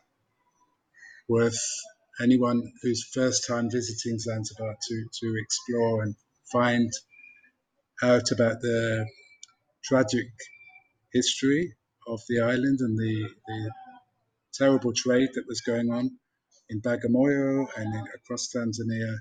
[1.29, 1.61] worth
[2.21, 6.15] anyone who's first time visiting Zanzibar to, to explore and
[6.51, 6.91] find
[8.01, 9.05] out about the
[9.89, 10.27] tragic
[11.11, 11.73] history
[12.07, 13.71] of the island and the, the
[14.53, 16.11] terrible trade that was going on
[16.69, 19.17] in Bagamoyo and in, across Tanzania.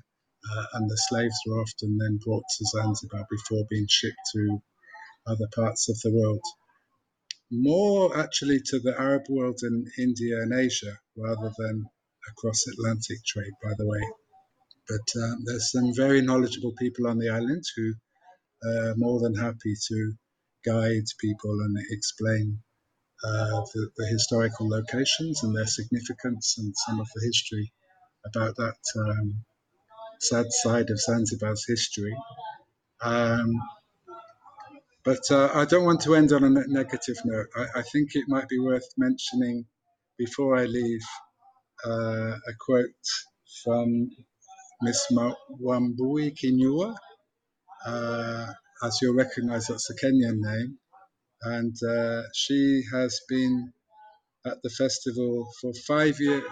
[0.51, 4.61] Uh, and the slaves were often then brought to Zanzibar before being shipped to
[5.27, 6.41] other parts of the world.
[7.51, 11.85] More actually to the Arab world and India and Asia rather than
[12.29, 14.01] across Atlantic trade, by the way.
[14.87, 17.93] But um, there's some very knowledgeable people on the island who
[18.65, 20.13] are more than happy to
[20.65, 22.59] guide people and explain
[23.23, 27.71] uh, the, the, historical locations and their significance and some of the history
[28.25, 29.43] about that um,
[30.19, 32.15] sad side of Zanzibar's history.
[33.01, 33.61] Um,
[35.03, 37.47] but uh, I don't want to end on a negative note.
[37.55, 39.65] I, I, think it might be worth mentioning
[40.17, 41.01] before I leave
[41.85, 43.05] uh, a quote
[43.63, 44.09] from
[44.81, 46.95] Miss Wambui Kinyua.
[48.83, 50.79] As you'll recognize, that's a Kenyan name.
[51.43, 53.73] And uh, she has been
[54.45, 56.43] at the festival for five years.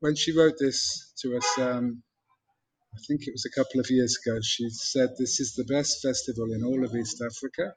[0.00, 2.02] When she wrote this to us, um,
[2.94, 6.02] I think it was a couple of years ago, she said, This is the best
[6.02, 7.74] festival in all of East Africa.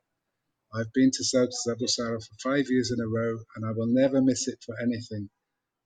[0.73, 4.21] I've been to South Zabusara for five years in a row, and I will never
[4.21, 5.29] miss it for anything.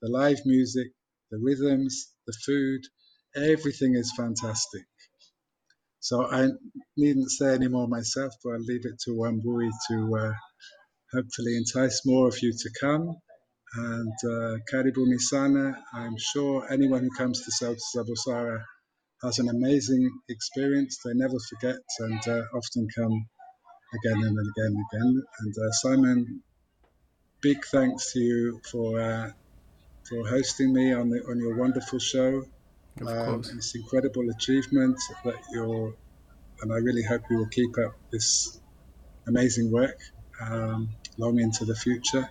[0.01, 0.91] The live music,
[1.31, 2.81] the rhythms, the food,
[3.35, 4.83] everything is fantastic.
[6.01, 6.49] So I
[6.97, 10.33] needn't say any more myself, but I'll leave it to Wambui to uh,
[11.13, 13.15] hopefully entice more of you to come.
[13.75, 18.63] And uh, Karibuni Sana, I'm sure anyone who comes to South Zabusara
[19.23, 20.97] has an amazing experience.
[21.05, 23.27] They never forget and uh, often come
[23.93, 25.23] again and again and again.
[25.39, 26.43] And uh, Simon,
[27.41, 29.31] big thanks to you for uh,
[30.09, 32.43] for hosting me on the on your wonderful show.
[32.99, 33.53] Of um, course.
[33.53, 35.95] It's incredible achievement that you're,
[36.61, 38.59] and I really hope you will keep up this
[39.27, 39.99] amazing work
[40.41, 42.29] um, long into the future.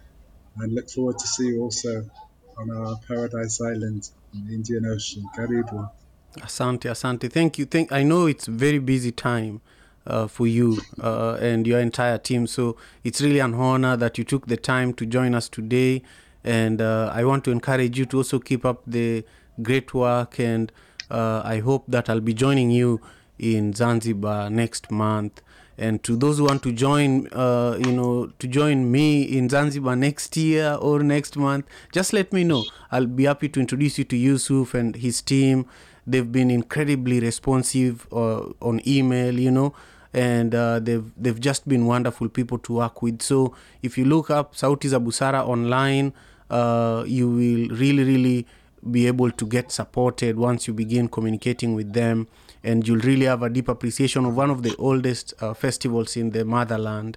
[0.56, 2.10] And look forward to see you also
[2.58, 5.24] on our Paradise Island in the Indian Ocean.
[5.36, 5.90] Karibu.
[6.38, 7.30] Asante, asante.
[7.32, 7.64] Thank you.
[7.66, 7.92] Thank.
[7.92, 9.60] I know it's very busy time
[10.06, 12.46] uh, for you uh, and your entire team.
[12.46, 16.02] So it's really an honor that you took the time to join us today.
[16.44, 19.24] And uh, I want to encourage you to also keep up the
[19.62, 20.38] great work.
[20.38, 20.72] And
[21.10, 23.00] uh, I hope that I'll be joining you
[23.38, 25.42] in Zanzibar next month.
[25.78, 29.96] And to those who want to join, uh, you know, to join me in Zanzibar
[29.96, 32.64] next year or next month, just let me know.
[32.92, 35.64] I'll be happy to introduce you to Yusuf and his team.
[36.06, 39.72] They've been incredibly responsive uh, on email, you know,
[40.12, 43.22] and uh, they've they've just been wonderful people to work with.
[43.22, 46.12] So if you look up Sauti za Busara online,
[46.50, 48.46] uh, you will really really
[48.88, 52.28] be able to get supported once you begin communicating with them
[52.62, 56.30] and you'll really have a deep appreciation of one of the oldest uh, festivals in
[56.30, 57.16] the motherland.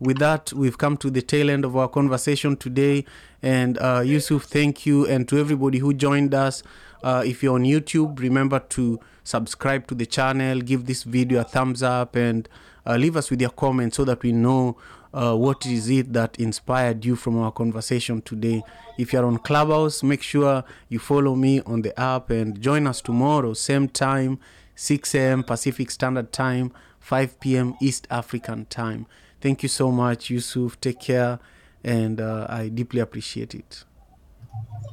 [0.00, 3.04] With that we've come to the tail end of our conversation today
[3.42, 6.62] and uh, yusuf thank you and to everybody who joined us
[7.02, 11.44] uh, if you're on youtube remember to subscribe to the channel give this video a
[11.44, 12.48] thumbs up and
[12.86, 14.76] uh, leave us with your comments so that we know
[15.14, 18.62] uh, what is it that inspired you from our conversation today.
[18.98, 23.00] If you're on Clubhouse, make sure you follow me on the app and join us
[23.00, 24.40] tomorrow, same time,
[24.74, 25.44] 6 a.m.
[25.44, 27.74] Pacific Standard Time, 5 p.m.
[27.80, 29.06] East African Time.
[29.40, 30.80] Thank you so much, Yusuf.
[30.80, 31.38] Take care,
[31.84, 33.84] and uh, I deeply appreciate it.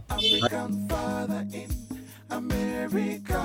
[0.10, 1.72] African father in
[2.30, 3.42] America.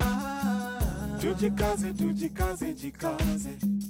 [0.00, 3.81] Ah, tujikaze, tujikaze, jikaze.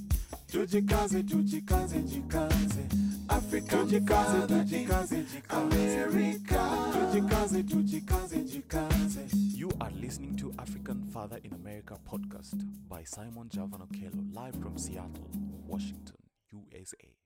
[0.53, 2.85] Tujikaze, tujikaze, jikaze.
[3.29, 6.05] Africa, tujikaze, tujikaze, jikaze.
[6.05, 9.21] America, tujikaze, tujikaze, jikaze.
[9.57, 14.77] You are listening to African Father in America podcast by Simon Javan Okello, live from
[14.77, 15.31] Seattle,
[15.67, 16.17] Washington,
[16.51, 17.22] USA.